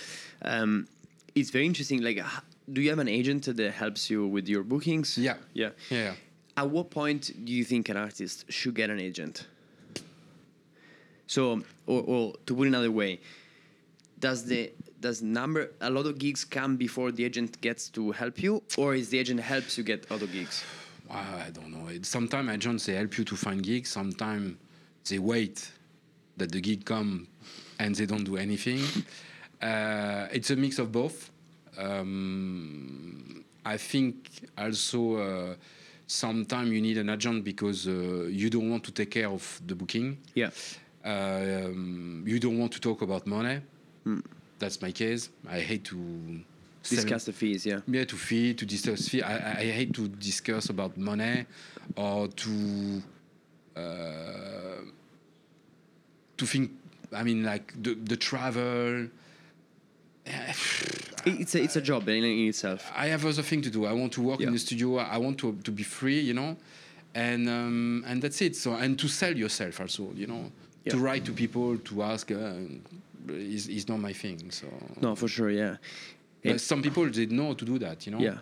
[0.42, 0.86] um,
[1.34, 2.00] it's very interesting.
[2.02, 2.22] Like,
[2.72, 5.18] do you have an agent that helps you with your bookings?
[5.18, 6.14] Yeah, yeah, yeah.
[6.56, 9.48] At what point do you think an artist should get an agent?
[11.26, 13.18] So, or, or to put another way,
[14.20, 14.70] does the
[15.02, 18.94] does number a lot of gigs come before the agent gets to help you, or
[18.94, 20.64] is the agent helps you get other gigs?
[21.10, 21.86] I don't know.
[22.02, 23.90] Sometimes agents they help you to find gigs.
[23.90, 24.56] Sometimes
[25.08, 25.70] they wait
[26.38, 27.26] that the gig come
[27.78, 28.80] and they don't do anything.
[29.62, 31.30] uh, it's a mix of both.
[31.76, 35.54] Um, I think also uh,
[36.06, 37.90] sometimes you need an agent because uh,
[38.40, 40.18] you don't want to take care of the booking.
[40.34, 40.50] Yeah.
[41.04, 43.60] Um, you don't want to talk about money.
[44.06, 44.22] Mm
[44.62, 45.28] that's my case.
[45.48, 45.96] I hate to
[46.88, 47.66] discuss the fees.
[47.66, 47.80] Yeah.
[47.86, 49.22] Yeah, to fee to discuss fee.
[49.22, 51.46] I, I hate to discuss about money
[51.96, 53.02] or to
[53.76, 54.80] uh,
[56.36, 56.70] to think.
[57.12, 59.08] I mean, like the the travel.
[61.24, 62.90] It's a, it's a job in, in itself.
[62.96, 63.86] I have other thing to do.
[63.86, 64.48] I want to work yeah.
[64.48, 64.96] in the studio.
[64.96, 66.56] I want to to be free, you know,
[67.14, 68.56] and um, and that's it.
[68.56, 70.50] So and to sell yourself also, you know,
[70.84, 70.94] yeah.
[70.94, 72.32] to write to people to ask.
[72.32, 72.54] Uh,
[73.28, 74.50] is, is not my thing.
[74.50, 74.66] So
[75.00, 75.76] no, for sure, yeah.
[76.44, 78.18] But some people they know to do that, you know.
[78.18, 78.38] Yeah,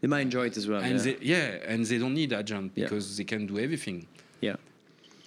[0.00, 0.80] they might enjoy it as well.
[0.80, 3.16] And yeah, they, yeah and they don't need agent because yeah.
[3.18, 4.06] they can do everything.
[4.40, 4.56] Yeah.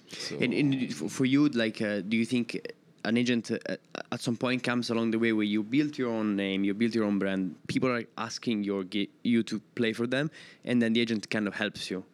[0.08, 0.38] So.
[0.40, 2.60] And, and for you, like, uh, do you think
[3.04, 3.76] an agent uh,
[4.12, 6.94] at some point comes along the way where you build your own name, you build
[6.94, 8.84] your own brand, people are asking your
[9.22, 10.30] you to play for them,
[10.64, 12.04] and then the agent kind of helps you,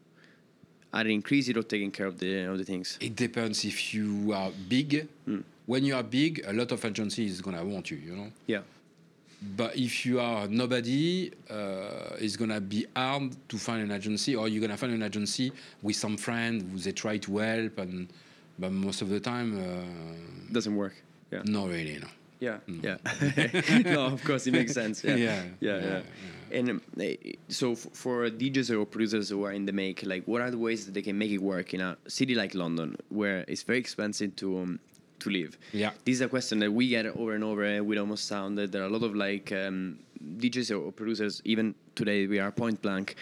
[0.94, 2.98] either increase it or taking care of the of the things.
[3.00, 5.08] It depends if you are big.
[5.28, 8.30] Mm when you are big, a lot of agencies is gonna want you, you know.
[8.46, 8.60] Yeah.
[9.56, 14.48] But if you are nobody, uh, it's gonna be hard to find an agency, or
[14.48, 15.52] you're gonna find an agency
[15.82, 18.08] with some friend who they try to help, and
[18.58, 20.94] but most of the time, uh, doesn't work.
[21.30, 21.42] Yeah.
[21.44, 22.08] Not really, no.
[22.40, 22.82] Yeah, mm.
[22.82, 23.92] yeah.
[23.94, 25.04] no, of course it makes sense.
[25.04, 25.76] Yeah, yeah, yeah.
[25.76, 26.02] yeah, yeah.
[26.58, 26.82] And um,
[27.48, 30.86] so for DJs or producers who are in the make, like, what are the ways
[30.86, 34.34] that they can make it work in a city like London, where it's very expensive
[34.36, 34.80] to um,
[35.20, 35.56] to live?
[35.72, 38.58] Yeah, this is a question that we get over and over eh, with almost sound.
[38.58, 41.40] That there are a lot of like um, DJs or producers.
[41.44, 43.16] Even today, we are point blank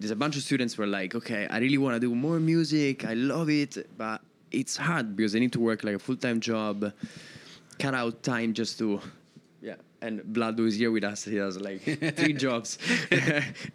[0.00, 2.40] there's a bunch of students who are like, okay, I really want to do more
[2.40, 3.04] music.
[3.04, 6.40] I love it, but it's hard because they need to work like a full time
[6.40, 6.92] job,
[7.78, 9.00] cut out time just to.
[9.60, 11.82] Yeah, and Vlad is here with us, he has like
[12.16, 12.78] three jobs.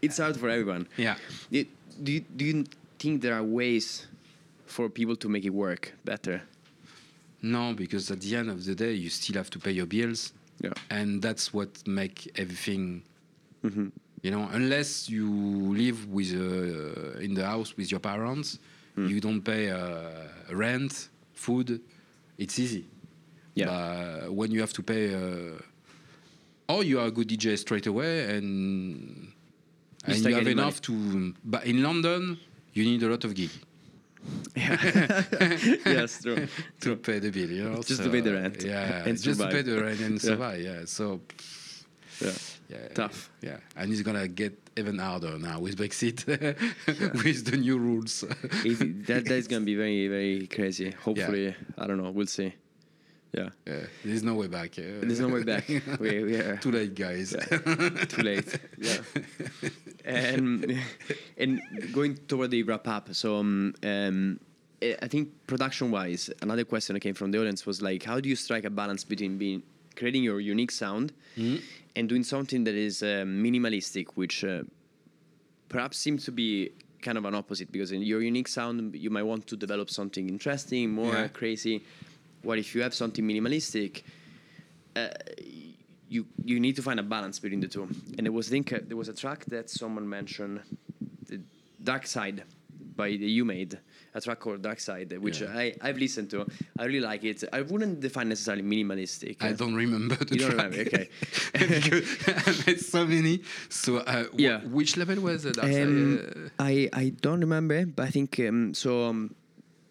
[0.01, 0.87] it's hard for everyone.
[0.97, 1.15] Yeah.
[1.51, 1.67] It,
[2.03, 2.65] do you, do you
[2.97, 4.07] think there are ways
[4.65, 6.41] for people to make it work better?
[7.45, 10.33] No, because at the end of the day, you still have to pay your bills.
[10.61, 10.73] Yeah.
[10.89, 13.03] And that's what make everything.
[13.63, 13.87] Mm-hmm.
[14.23, 15.29] You know, unless you
[15.83, 18.57] live with uh, in the house with your parents,
[18.97, 19.09] Mm.
[19.09, 20.09] You don't pay uh,
[20.51, 21.81] rent, food.
[22.37, 22.85] It's easy.
[23.53, 23.65] Yeah.
[23.65, 28.35] But when you have to pay, uh, or you are a good DJ straight away,
[28.35, 29.33] and
[30.07, 31.33] you and you have enough money.
[31.33, 31.33] to.
[31.43, 32.37] But in London,
[32.73, 33.51] you need a lot of gig.
[34.55, 35.23] Yeah.
[35.85, 36.47] yes, true.
[36.81, 37.75] to pay the bill, you know.
[37.77, 38.63] Just so, to pay the rent.
[38.63, 39.51] Yeah, and just survive.
[39.51, 40.61] to pay the rent and survive.
[40.61, 40.79] yeah.
[40.79, 40.85] yeah.
[40.85, 41.21] So.
[42.21, 42.31] Yeah.
[42.69, 42.87] yeah.
[42.93, 43.29] Tough.
[43.41, 46.25] Yeah, and it's gonna get even harder now with Brexit,
[47.23, 48.23] with the new rules.
[48.23, 50.91] it, that that is gonna be very very crazy.
[50.91, 51.53] Hopefully, yeah.
[51.77, 52.11] I don't know.
[52.11, 52.53] We'll see.
[53.35, 53.49] Yeah.
[53.67, 53.85] yeah.
[54.03, 54.77] There's no way back.
[54.77, 54.99] Yeah.
[55.01, 55.67] There's no way back.
[55.99, 57.35] we, we are too late, guys.
[57.37, 58.05] Yeah.
[58.05, 58.59] too late.
[58.77, 58.97] Yeah.
[60.05, 60.79] and
[61.37, 61.61] and
[61.91, 63.13] going toward the wrap up.
[63.13, 64.39] So um, um,
[64.81, 68.29] I think production wise, another question that came from the audience was like, how do
[68.29, 69.63] you strike a balance between being
[69.95, 71.63] creating your unique sound mm-hmm.
[71.95, 74.63] and doing something that is uh, minimalistic, which uh,
[75.69, 76.71] perhaps seems to be
[77.01, 80.27] kind of an opposite because in your unique sound you might want to develop something
[80.27, 81.27] interesting, more yeah.
[81.27, 81.83] crazy.
[82.45, 84.03] What if you have something minimalistic?
[84.95, 85.07] Uh,
[86.07, 87.83] you you need to find a balance between the two.
[88.17, 90.61] And there was think uh, there was a track that someone mentioned,
[91.27, 91.41] the
[91.83, 92.43] Dark Side
[92.95, 93.79] by the You Made
[94.15, 95.49] a track called Dark Side, which yeah.
[95.53, 96.45] I, I've listened to.
[96.79, 97.43] I really like it.
[97.51, 99.43] I wouldn't define necessarily minimalistic.
[99.43, 100.57] I don't remember the you track.
[100.57, 101.09] don't remember, okay.
[101.55, 103.41] I made so many.
[103.69, 104.61] So, uh, yeah.
[104.61, 105.57] Which level was it?
[105.57, 106.51] Um, Side?
[106.59, 109.05] I, I don't remember, but I think um, so.
[109.05, 109.35] Um,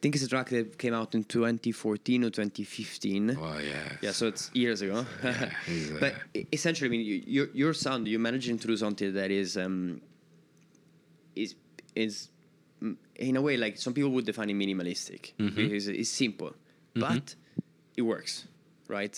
[0.05, 3.39] think it's a track that came out in 2014 or 2015.
[3.41, 3.73] Oh yeah.
[4.03, 5.07] Yeah, so it's years ago.
[5.23, 5.49] Yeah,
[6.01, 6.15] but
[6.53, 10.03] essentially, I mean, you, your your sound, you're managing to do something that is um,
[11.35, 11.55] is
[11.95, 12.29] is
[13.17, 15.57] in a way, like some people would define it minimalistic mm-hmm.
[15.57, 17.01] because it's simple, mm-hmm.
[17.01, 17.35] but
[17.97, 18.47] it works,
[18.89, 19.17] right?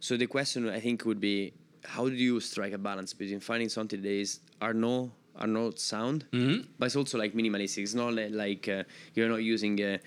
[0.00, 1.52] So the question I think would be,
[1.84, 5.78] how do you strike a balance between finding something that is are no are not
[5.78, 6.62] sound, mm-hmm.
[6.78, 7.82] but it's also like minimalistic.
[7.82, 8.84] It's not like uh,
[9.14, 9.98] you're not using a,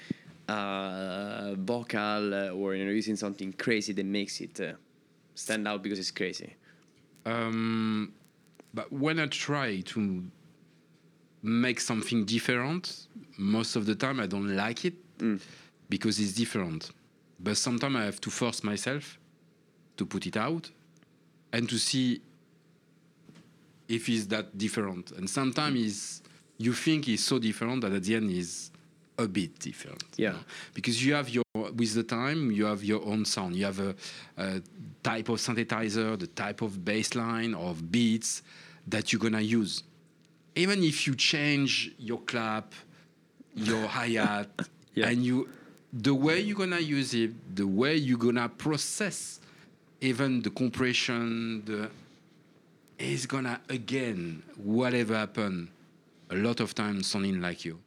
[0.47, 4.73] a vocal uh, or you're using something crazy that makes it uh,
[5.35, 6.55] stand out because it's crazy.
[7.25, 8.13] Um,
[8.73, 10.23] but when I try to
[11.41, 13.07] make something different,
[13.37, 15.39] most of the time I don't like it mm.
[15.89, 16.91] because it's different.
[17.39, 19.17] But sometimes I have to force myself
[19.97, 20.69] to put it out
[21.53, 22.21] and to see
[23.89, 25.11] if it's that different.
[25.11, 25.77] And sometimes
[26.21, 26.29] mm.
[26.57, 28.71] you think it's so different that at the end is
[29.17, 30.03] a bit different.
[30.15, 30.29] Yeah.
[30.29, 30.43] You know?
[30.73, 33.55] Because you have your with the time you have your own sound.
[33.55, 33.95] You have a,
[34.37, 34.61] a
[35.03, 38.43] type of synthesizer, the type of bass line of beats
[38.87, 39.83] that you're gonna use
[40.59, 42.73] even if you change your clap,
[43.55, 44.49] your hi hat,
[44.93, 45.07] yeah.
[45.07, 45.47] and you,
[45.93, 49.39] the way you're gonna use it, the way you're gonna process,
[50.01, 51.89] even the compression, the,
[52.99, 55.71] is gonna again, whatever happen,
[56.29, 57.79] a lot of times sounding like you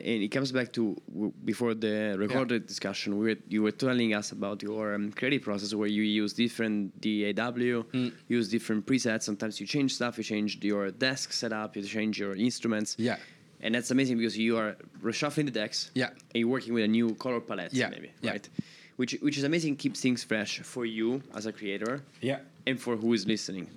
[0.00, 1.00] and it comes back to
[1.44, 2.68] before the recorded yeah.
[2.68, 6.34] discussion we were, you were telling us about your um, creative process where you use
[6.34, 8.12] different DAW, mm.
[8.28, 9.22] use different presets.
[9.22, 12.96] Sometimes you change stuff, you change your desk setup, you change your instruments.
[12.98, 13.16] Yeah.
[13.62, 15.90] And that's amazing because you are reshuffling the decks.
[15.94, 16.08] Yeah.
[16.08, 17.88] And you're working with a new color palette, yeah.
[17.88, 18.32] maybe, yeah.
[18.32, 18.48] right?
[18.96, 22.02] Which, which is amazing, keeps things fresh for you as a creator.
[22.20, 22.40] Yeah.
[22.66, 23.70] And for who is listening.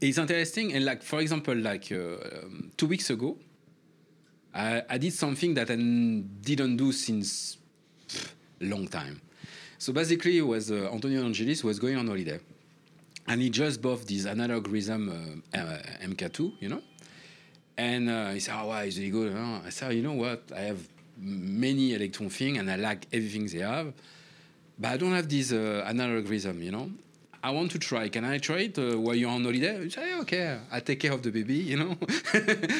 [0.00, 0.72] It's interesting.
[0.72, 3.36] And like, for example, like uh, um, two weeks ago,
[4.54, 7.56] I, I did something that I didn't do since
[8.60, 9.20] a long time.
[9.78, 12.38] So basically, it was uh, Antonio Angelis was going on holiday,
[13.26, 16.82] and he just bought this Analog Rytm uh, uh, MK2, you know.
[17.76, 20.42] And uh, he said, "Oh, wow, is really good." I said, "You know what?
[20.54, 20.86] I have
[21.18, 23.92] many Elektron things, and I like everything they have,
[24.78, 26.90] but I don't have this uh, Analog Rytm, you know."
[27.42, 28.08] I want to try.
[28.08, 29.82] Can I try it uh, while you're on holiday?
[29.82, 31.96] You say, okay, I take care of the baby, you know.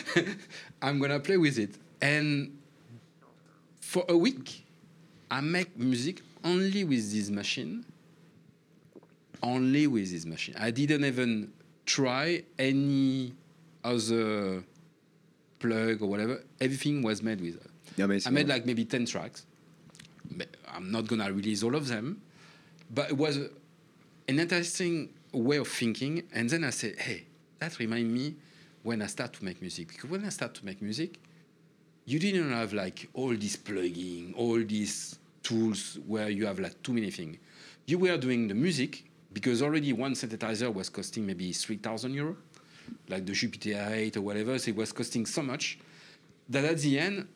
[0.83, 1.75] I'm gonna play with it.
[2.01, 2.57] And
[3.81, 4.65] for a week,
[5.31, 7.85] I make music only with this machine.
[9.43, 10.55] only with this machine.
[10.59, 11.53] I didn't even
[11.85, 13.33] try any
[13.83, 14.63] other
[15.59, 16.43] plug or whatever.
[16.61, 17.59] Everything was made with.
[17.97, 19.45] Yeah, I made like maybe ten tracks.
[20.73, 22.23] I'm not gonna release all of them,
[22.95, 23.41] but it was
[24.29, 26.25] an interesting way of thinking.
[26.33, 27.27] And then I said, hey,
[27.59, 28.37] that reminds me
[28.83, 29.89] when I start to make music.
[29.89, 31.19] Because when I start to make music,
[32.05, 36.93] you didn't have like all this plugging, all these tools where you have like too
[36.93, 37.39] many things.
[37.87, 42.37] You were doing the music because already one synthesizer was costing maybe 3,000 euro,
[43.09, 44.59] like the Jupiter 8 or whatever.
[44.59, 45.79] So it was costing so much
[46.49, 47.29] that at the end,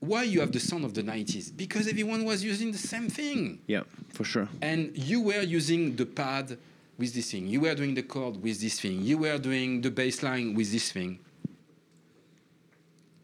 [0.00, 1.56] why you have the sound of the 90s?
[1.56, 3.60] Because everyone was using the same thing.
[3.66, 4.48] Yeah, for sure.
[4.62, 6.56] And you were using the pad
[6.96, 7.48] with this thing.
[7.48, 9.02] You were doing the chord with this thing.
[9.02, 11.18] You were doing the bass line with this thing.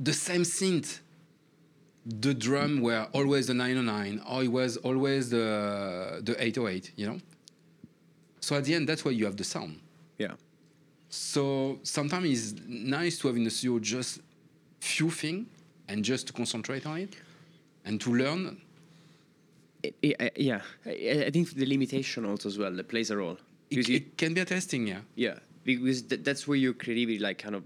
[0.00, 1.00] The same synth.
[2.06, 6.92] The drum were always the 909, or it was always the the 808.
[6.96, 7.20] You know.
[8.40, 9.80] So at the end, that's why you have the sound.
[10.18, 10.32] Yeah.
[11.08, 14.20] So sometimes it's nice to have in the studio just
[14.80, 15.46] few things
[15.89, 17.16] and just to concentrate on it
[17.85, 18.61] and to learn.
[20.03, 23.37] Yeah, I, think the limitation also as well that plays a role.
[23.70, 25.01] It, it, can be a testing, yeah.
[25.14, 27.64] Yeah, because th- that's where your creativity like kind of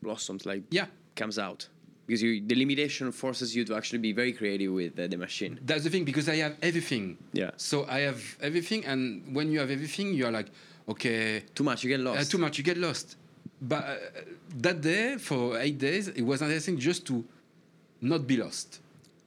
[0.00, 0.86] blossoms, like yeah,
[1.16, 1.68] comes out.
[2.06, 5.58] Because you, the limitation forces you to actually be very creative with uh, the machine.
[5.64, 7.18] That's the thing because I have everything.
[7.32, 7.50] Yeah.
[7.56, 10.46] So I have everything, and when you have everything, you are like,
[10.88, 11.42] okay.
[11.52, 12.20] Too much, you get lost.
[12.20, 13.16] Uh, too much, you get lost.
[13.60, 13.96] But uh,
[14.58, 17.24] that day, for eight days, it was interesting just to
[18.06, 18.80] not be lost.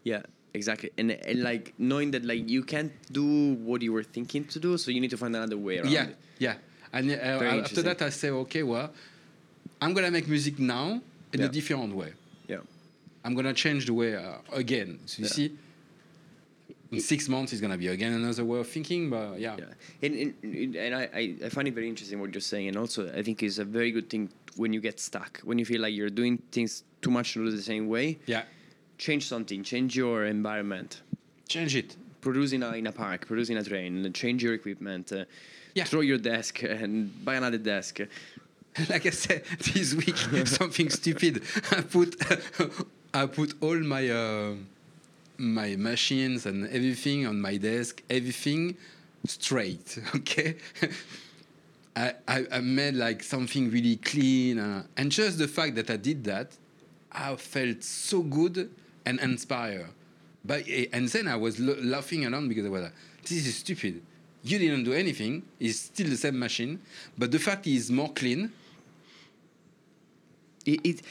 [0.03, 0.21] Yeah,
[0.53, 0.91] exactly.
[0.97, 4.77] And, and like knowing that like you can't do what you were thinking to do,
[4.77, 5.91] so you need to find another way around.
[5.91, 6.17] Yeah, it.
[6.39, 6.55] yeah.
[6.91, 8.91] And uh, after that, I say, okay, well,
[9.81, 11.01] I'm gonna make music now
[11.33, 11.45] in yeah.
[11.45, 12.13] a different way.
[12.47, 12.57] Yeah.
[13.23, 14.99] I'm gonna change the way uh, again.
[15.05, 15.33] So you yeah.
[15.33, 15.57] see,
[16.91, 19.09] in six months it's gonna be again another way of thinking.
[19.09, 19.57] But yeah.
[19.57, 19.65] yeah.
[20.01, 23.21] And and, and I, I find it very interesting what you're saying, and also I
[23.21, 26.09] think it's a very good thing when you get stuck, when you feel like you're
[26.09, 28.17] doing things too much the same way.
[28.25, 28.43] Yeah
[28.99, 31.01] change something, change your environment.
[31.47, 31.95] Change it.
[32.21, 35.23] Produce in a, in a park, produce in a train, change your equipment, uh,
[35.73, 35.85] yeah.
[35.85, 38.01] throw your desk and buy another desk.
[38.89, 41.43] like I said this week, something stupid.
[41.71, 42.15] I put
[43.13, 44.53] I put all my uh,
[45.37, 48.75] my machines and everything on my desk, everything
[49.25, 49.97] straight.
[50.15, 50.57] Okay.
[51.95, 55.97] I, I, I, made like something really clean, uh, and just the fact that I
[55.97, 56.55] did that,
[57.11, 58.69] I felt so good
[59.05, 59.89] and inspire.
[60.43, 62.93] But eh, and then I was laughing around because I was like,
[63.23, 64.01] "This is stupid.
[64.43, 65.43] You didn't do anything.
[65.59, 66.79] It's still the same machine,
[67.17, 68.51] but the fact is more clean."
[70.65, 71.01] It, it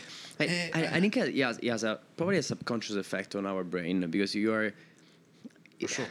[0.41, 3.47] I, uh, I, I, think it has, it has a probably a subconscious effect on
[3.47, 4.72] our brain because you are.
[5.80, 6.07] For sure.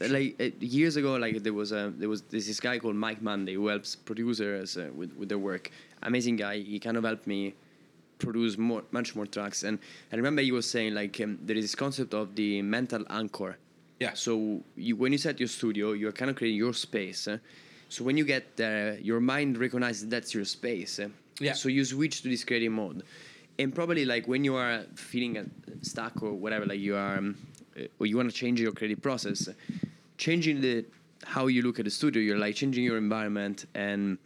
[0.00, 3.54] Like uh, years ago, like there was a there was this guy called Mike Monday
[3.54, 5.70] who helps producers uh, with with their work.
[6.02, 6.58] Amazing guy.
[6.58, 7.54] He kind of helped me
[8.24, 9.62] produce more, much more tracks.
[9.62, 9.78] And
[10.12, 13.56] I remember you were saying like um, there is this concept of the mental anchor.
[14.00, 14.14] Yeah.
[14.14, 17.28] So you, when you set your studio, you're kind of creating your space.
[17.28, 17.38] Uh,
[17.88, 20.98] so when you get there, your mind recognizes that's your space.
[20.98, 21.08] Uh,
[21.40, 21.52] yeah.
[21.52, 23.02] So you switch to this creative mode,
[23.58, 25.44] and probably like when you are feeling uh,
[25.82, 27.36] stuck or whatever, like you are, um,
[27.78, 29.48] uh, or you want to change your creative process,
[30.18, 30.84] changing the
[31.24, 34.18] how you look at the studio, you're like changing your environment and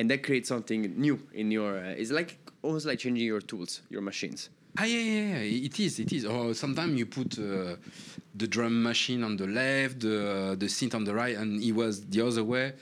[0.00, 1.78] and that creates something new in your.
[1.78, 4.48] Uh, it's like almost like changing your tools, your machines.
[4.78, 5.66] Ah yeah, yeah, yeah.
[5.66, 6.24] it is, it is.
[6.24, 7.76] Or sometimes you put uh,
[8.34, 12.06] the drum machine on the left, the the synth on the right, and it was
[12.06, 12.72] the other way.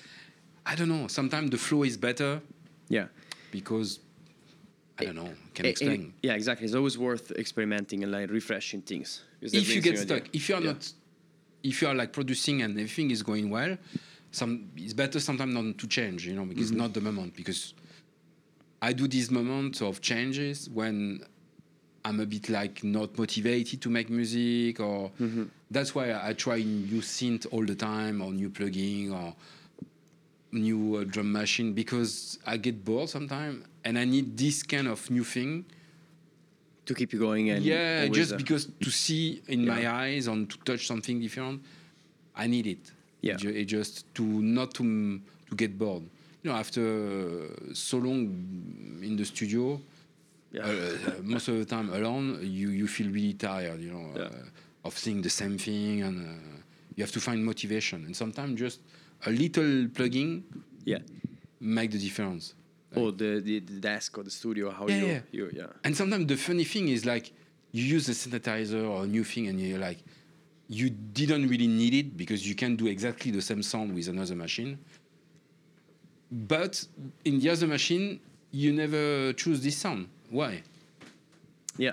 [0.64, 1.08] I don't know.
[1.08, 2.40] Sometimes the flow is better.
[2.88, 3.06] Yeah.
[3.50, 4.00] Because
[4.98, 5.32] I don't know.
[5.54, 6.12] Can it, explain?
[6.22, 6.66] It, yeah, exactly.
[6.66, 9.22] It's always worth experimenting and like refreshing things.
[9.40, 10.30] If you get stuck, idea.
[10.34, 10.72] if you are yeah.
[10.72, 10.92] not,
[11.62, 13.78] if you are like producing and everything is going well,
[14.30, 16.26] some it's better sometimes not to change.
[16.26, 16.82] You know, because mm -hmm.
[16.82, 17.74] not the moment because
[18.80, 21.24] I do these moments of changes when
[22.04, 25.44] I'm a bit like not motivated to make music, or mm-hmm.
[25.70, 29.34] that's why I, try new synth all the time, or new plugin, or
[30.52, 35.10] new uh, drum machine because I get bored sometimes, and I need this kind of
[35.10, 35.64] new thing
[36.86, 37.50] to keep you going.
[37.50, 39.74] And yeah, just uh, because to see in yeah.
[39.74, 41.62] my eyes and to touch something different,
[42.34, 42.92] I need it.
[43.28, 45.20] Yeah, it just to not to
[45.50, 46.04] to get bored
[46.42, 49.80] you know, after so long in the studio,
[50.52, 50.62] yeah.
[50.62, 54.22] uh, most of the time alone, you, you feel really tired, you know, yeah.
[54.22, 56.60] uh, of seeing the same thing, and uh,
[56.94, 58.04] you have to find motivation.
[58.04, 58.80] And sometimes just
[59.26, 60.44] a little plugging,
[60.84, 60.98] yeah,
[61.60, 62.54] make the difference.
[62.92, 65.20] Like, oh, the, the, the desk or the studio, how yeah, you, yeah.
[65.32, 65.66] you, yeah.
[65.84, 67.32] And sometimes the funny thing is like
[67.72, 69.98] you use a synthesizer or a new thing, and you're like,
[70.68, 74.34] you didn't really need it because you can do exactly the same sound with another
[74.34, 74.78] machine.
[76.30, 76.84] But
[77.24, 80.08] in the other machine, you never choose this sound.
[80.30, 80.62] Why?
[81.78, 81.92] Yeah.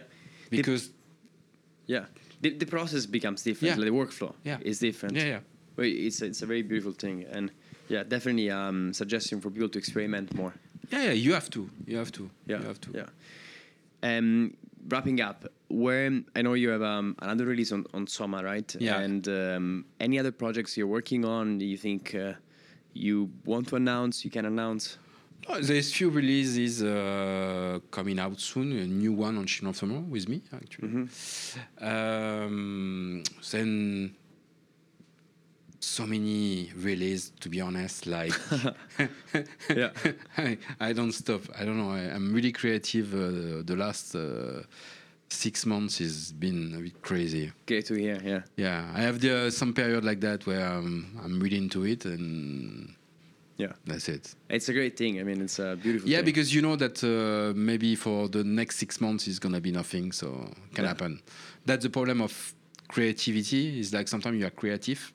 [0.50, 0.90] Because.
[0.90, 0.94] The,
[1.88, 2.06] yeah.
[2.42, 3.78] The, the process becomes different.
[3.78, 3.82] Yeah.
[3.82, 4.58] Like the workflow yeah.
[4.62, 5.16] is different.
[5.16, 5.40] Yeah, yeah.
[5.78, 7.26] It's, it's a very beautiful thing.
[7.32, 7.52] And
[7.88, 10.54] yeah, definitely um, suggestion for people to experiment more.
[10.92, 11.70] Yeah, yeah, you have to.
[11.88, 12.30] You have to.
[12.46, 12.60] Yeah.
[12.60, 12.92] You have to.
[12.94, 14.18] Yeah.
[14.18, 14.56] Um,
[14.90, 15.46] wrapping up,
[15.76, 18.76] where I know you have um, another release on, on Soma, right?
[18.80, 19.00] Yeah.
[19.00, 21.60] And um, any other projects you're working on?
[21.60, 22.34] You think uh,
[22.94, 24.24] you want to announce?
[24.24, 24.98] You can announce.
[25.48, 28.72] Oh, there's few releases uh, coming out soon.
[28.72, 30.88] A new one on Soma with me, actually.
[30.88, 31.86] Mm-hmm.
[31.86, 34.16] Um, then
[35.80, 38.08] so many releases, to be honest.
[38.08, 38.34] Like,
[39.70, 39.90] yeah,
[40.38, 41.42] I, I, don't stop.
[41.60, 41.92] I don't know.
[41.92, 43.14] I, am really creative.
[43.14, 44.64] Uh, the last uh,
[45.36, 47.52] six months has been a bit crazy.
[47.68, 48.20] Great to hear.
[48.24, 48.42] Yeah.
[48.56, 52.96] Yeah, I have the, some period like that where I'm, I'm really into it and.
[53.58, 54.36] Yeah, that's it.
[54.50, 55.18] It's a great thing.
[55.18, 56.10] I mean, it's a beautiful.
[56.10, 56.26] Yeah, thing.
[56.26, 60.12] because you know that uh, maybe for the next six months it's gonna be nothing,
[60.12, 60.28] so
[60.74, 60.90] can yeah.
[60.90, 61.22] happen.
[61.66, 62.54] That's the problem of
[62.90, 63.80] creativity.
[63.80, 65.14] Is like sometimes you are creative,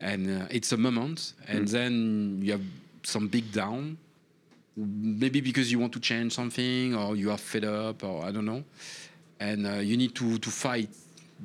[0.00, 1.70] and uh, it's a moment, and mm.
[1.72, 2.62] then you have
[3.02, 3.98] some big down,
[4.76, 8.44] maybe because you want to change something or you are fed up or I don't
[8.44, 8.64] know,
[9.40, 10.90] and uh, you need to to fight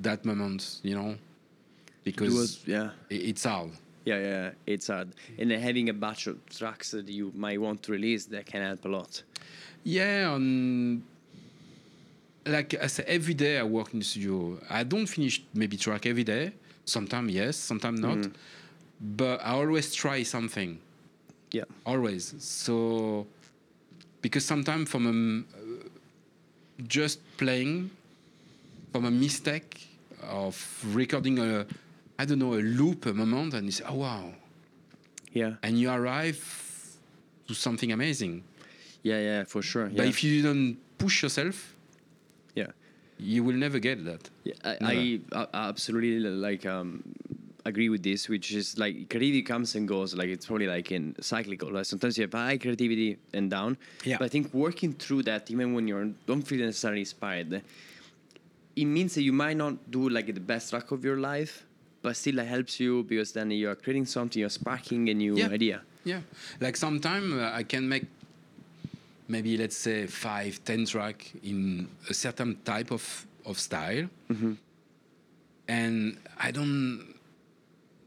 [0.02, 1.16] that moment, you know,
[2.04, 3.72] because yeah, it, it's hard.
[4.06, 7.92] Yeah, yeah, it's hard, and having a batch of tracks that you might want to
[7.92, 9.24] release that can help a lot.
[9.84, 11.04] Yeah, um,
[12.46, 14.60] like I say, every day I work in the studio.
[14.70, 16.54] I don't finish maybe track every day
[16.86, 18.18] Sometimes yes, sometimes not.
[18.18, 18.34] Mm.
[19.00, 20.80] But I always try something.
[21.52, 21.64] Yeah.
[21.86, 22.36] Always.
[22.40, 23.28] So
[24.22, 25.61] because sometimes from a,
[26.88, 27.90] just playing
[28.92, 29.88] from a mistake
[30.24, 30.56] of
[30.94, 31.66] recording a
[32.20, 34.34] I don't know a loop a moment and you say oh wow.
[35.34, 35.56] Yeah.
[35.64, 36.42] And you arrive
[37.48, 38.44] to something amazing.
[39.04, 41.76] Yeah yeah for sure but if you don't push yourself
[42.56, 42.68] yeah.
[43.18, 44.30] you will never get that.
[44.44, 47.04] Yeah, I, I, I absolutely like um,
[47.66, 50.16] agree with this, which is like creativity comes and goes.
[50.16, 51.72] Like it's probably like in cyclical.
[51.72, 53.78] Like Sometimes you have high creativity and down.
[54.04, 54.18] Yeah.
[54.18, 57.62] But I think working through that, even when you don't feel necessarily inspired,
[58.76, 61.66] it means that you might not do like the best track of your life,
[62.02, 65.36] but still it helps you because then you are creating something, you're sparking a new
[65.36, 65.48] yeah.
[65.48, 65.82] idea.
[66.04, 66.22] Yeah.
[66.60, 68.06] Like sometimes uh, I can make
[69.28, 74.54] maybe let's say five, ten track in a certain type of of style, mm-hmm.
[75.68, 77.16] and I don't.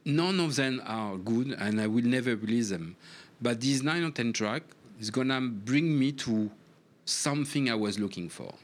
[0.04, 2.96] None of them are good, and I will never release them.
[3.40, 4.62] But this nine or ten track
[5.00, 6.50] is gonna bring me to
[7.04, 8.54] something I was looking for,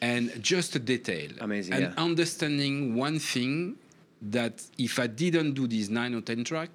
[0.00, 1.94] and just a detail, amazing, and yeah.
[1.96, 3.76] understanding one thing
[4.22, 6.70] that if I didn't do this nine or ten track,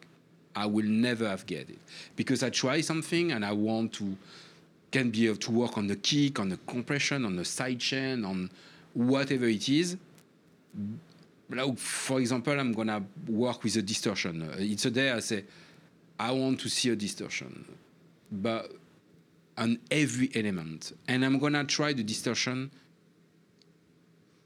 [0.55, 1.79] I will never have get it
[2.15, 4.17] because I try something and I want to
[4.91, 8.23] can be able to work on the kick, on the compression, on the side chain,
[8.23, 8.49] on
[8.93, 9.97] whatever it is.
[11.49, 14.41] Like for example, I'm gonna work with a distortion.
[14.41, 15.45] Uh, it's a day I say,
[16.19, 17.65] I want to see a distortion,
[18.31, 18.71] but
[19.57, 22.71] on every element, and I'm gonna try the distortion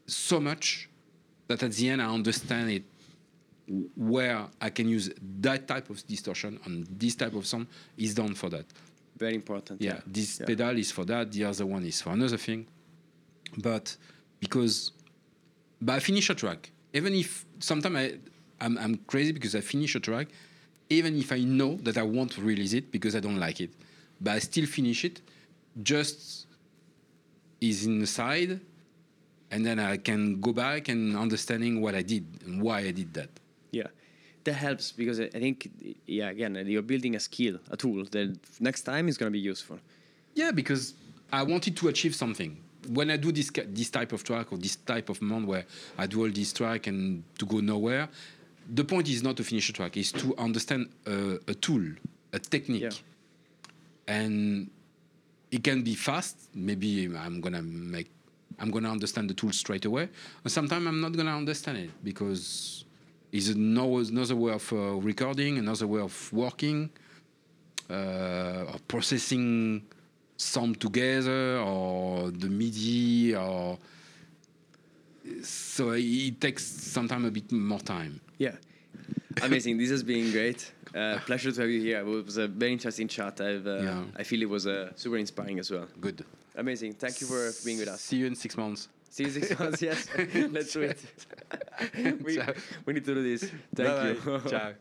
[0.08, 0.90] so much
[1.48, 2.84] that at the end I understand it
[3.96, 8.34] where I can use that type of distortion on this type of sound is done
[8.34, 8.66] for that.
[9.18, 9.82] Very important.
[9.82, 10.02] Yeah, yeah.
[10.08, 10.46] this yeah.
[10.48, 11.32] pedal is for that.
[11.32, 12.66] The other one is for another thing.
[13.58, 13.96] But
[14.40, 14.92] because,
[15.82, 16.72] but I finish a track.
[16.94, 18.14] Even if sometimes I,
[18.60, 20.28] I'm, I'm crazy because I finish a track,
[20.90, 23.72] even if I know that I want to release it because I don't like it,
[24.20, 25.22] but I still finish it.
[25.84, 26.48] Just
[27.62, 28.60] is inside,
[29.52, 33.14] and then I can go back and understanding what I did and why I did
[33.14, 33.30] that.
[33.72, 33.88] Yeah
[34.44, 35.70] that helps because I think,
[36.08, 39.40] yeah, again, you're building a skill, a tool that next time is going to be
[39.40, 39.80] useful.
[40.34, 40.94] Yeah, because
[41.32, 42.58] I wanted to achieve something.
[42.92, 45.66] When I do this this type of track or this type of month where
[45.98, 48.10] I do all this track and to go nowhere,
[48.74, 51.84] the point is not to finish a track; is to understand a, a tool,
[52.34, 54.16] a technique, yeah.
[54.16, 54.70] and
[55.52, 56.50] it can be fast.
[56.54, 58.10] Maybe I'm gonna make,
[58.60, 60.10] I'm gonna understand the tool straight away.
[60.48, 62.86] Sometimes I'm not gonna understand it because
[63.32, 66.90] is another way of uh, recording, another way of working,
[67.90, 69.84] uh, or processing
[70.40, 73.78] some together, or the MIDI, or
[75.44, 78.22] so it takes sometimes a bit more time.
[78.38, 78.56] Yeah.
[79.44, 79.78] Amazing.
[79.78, 80.72] This has been great.
[80.96, 82.00] Uh, pleasure to have you here.
[82.00, 83.40] It was a very interesting chat.
[83.42, 84.04] I've, uh, yeah.
[84.16, 85.88] I feel it was uh, super inspiring as well.
[86.02, 86.26] Good.
[86.56, 86.94] Amazing.
[86.94, 88.02] Thank you for being with us.
[88.02, 88.88] See you in six months.
[89.10, 89.82] See you in six months.
[89.82, 90.08] Yes.
[90.36, 91.00] Let's do it.
[92.24, 92.40] we,
[92.86, 93.52] we need to do this.
[93.76, 94.32] Thank Bye-bye.
[94.32, 94.50] you.
[94.50, 94.74] Ciao.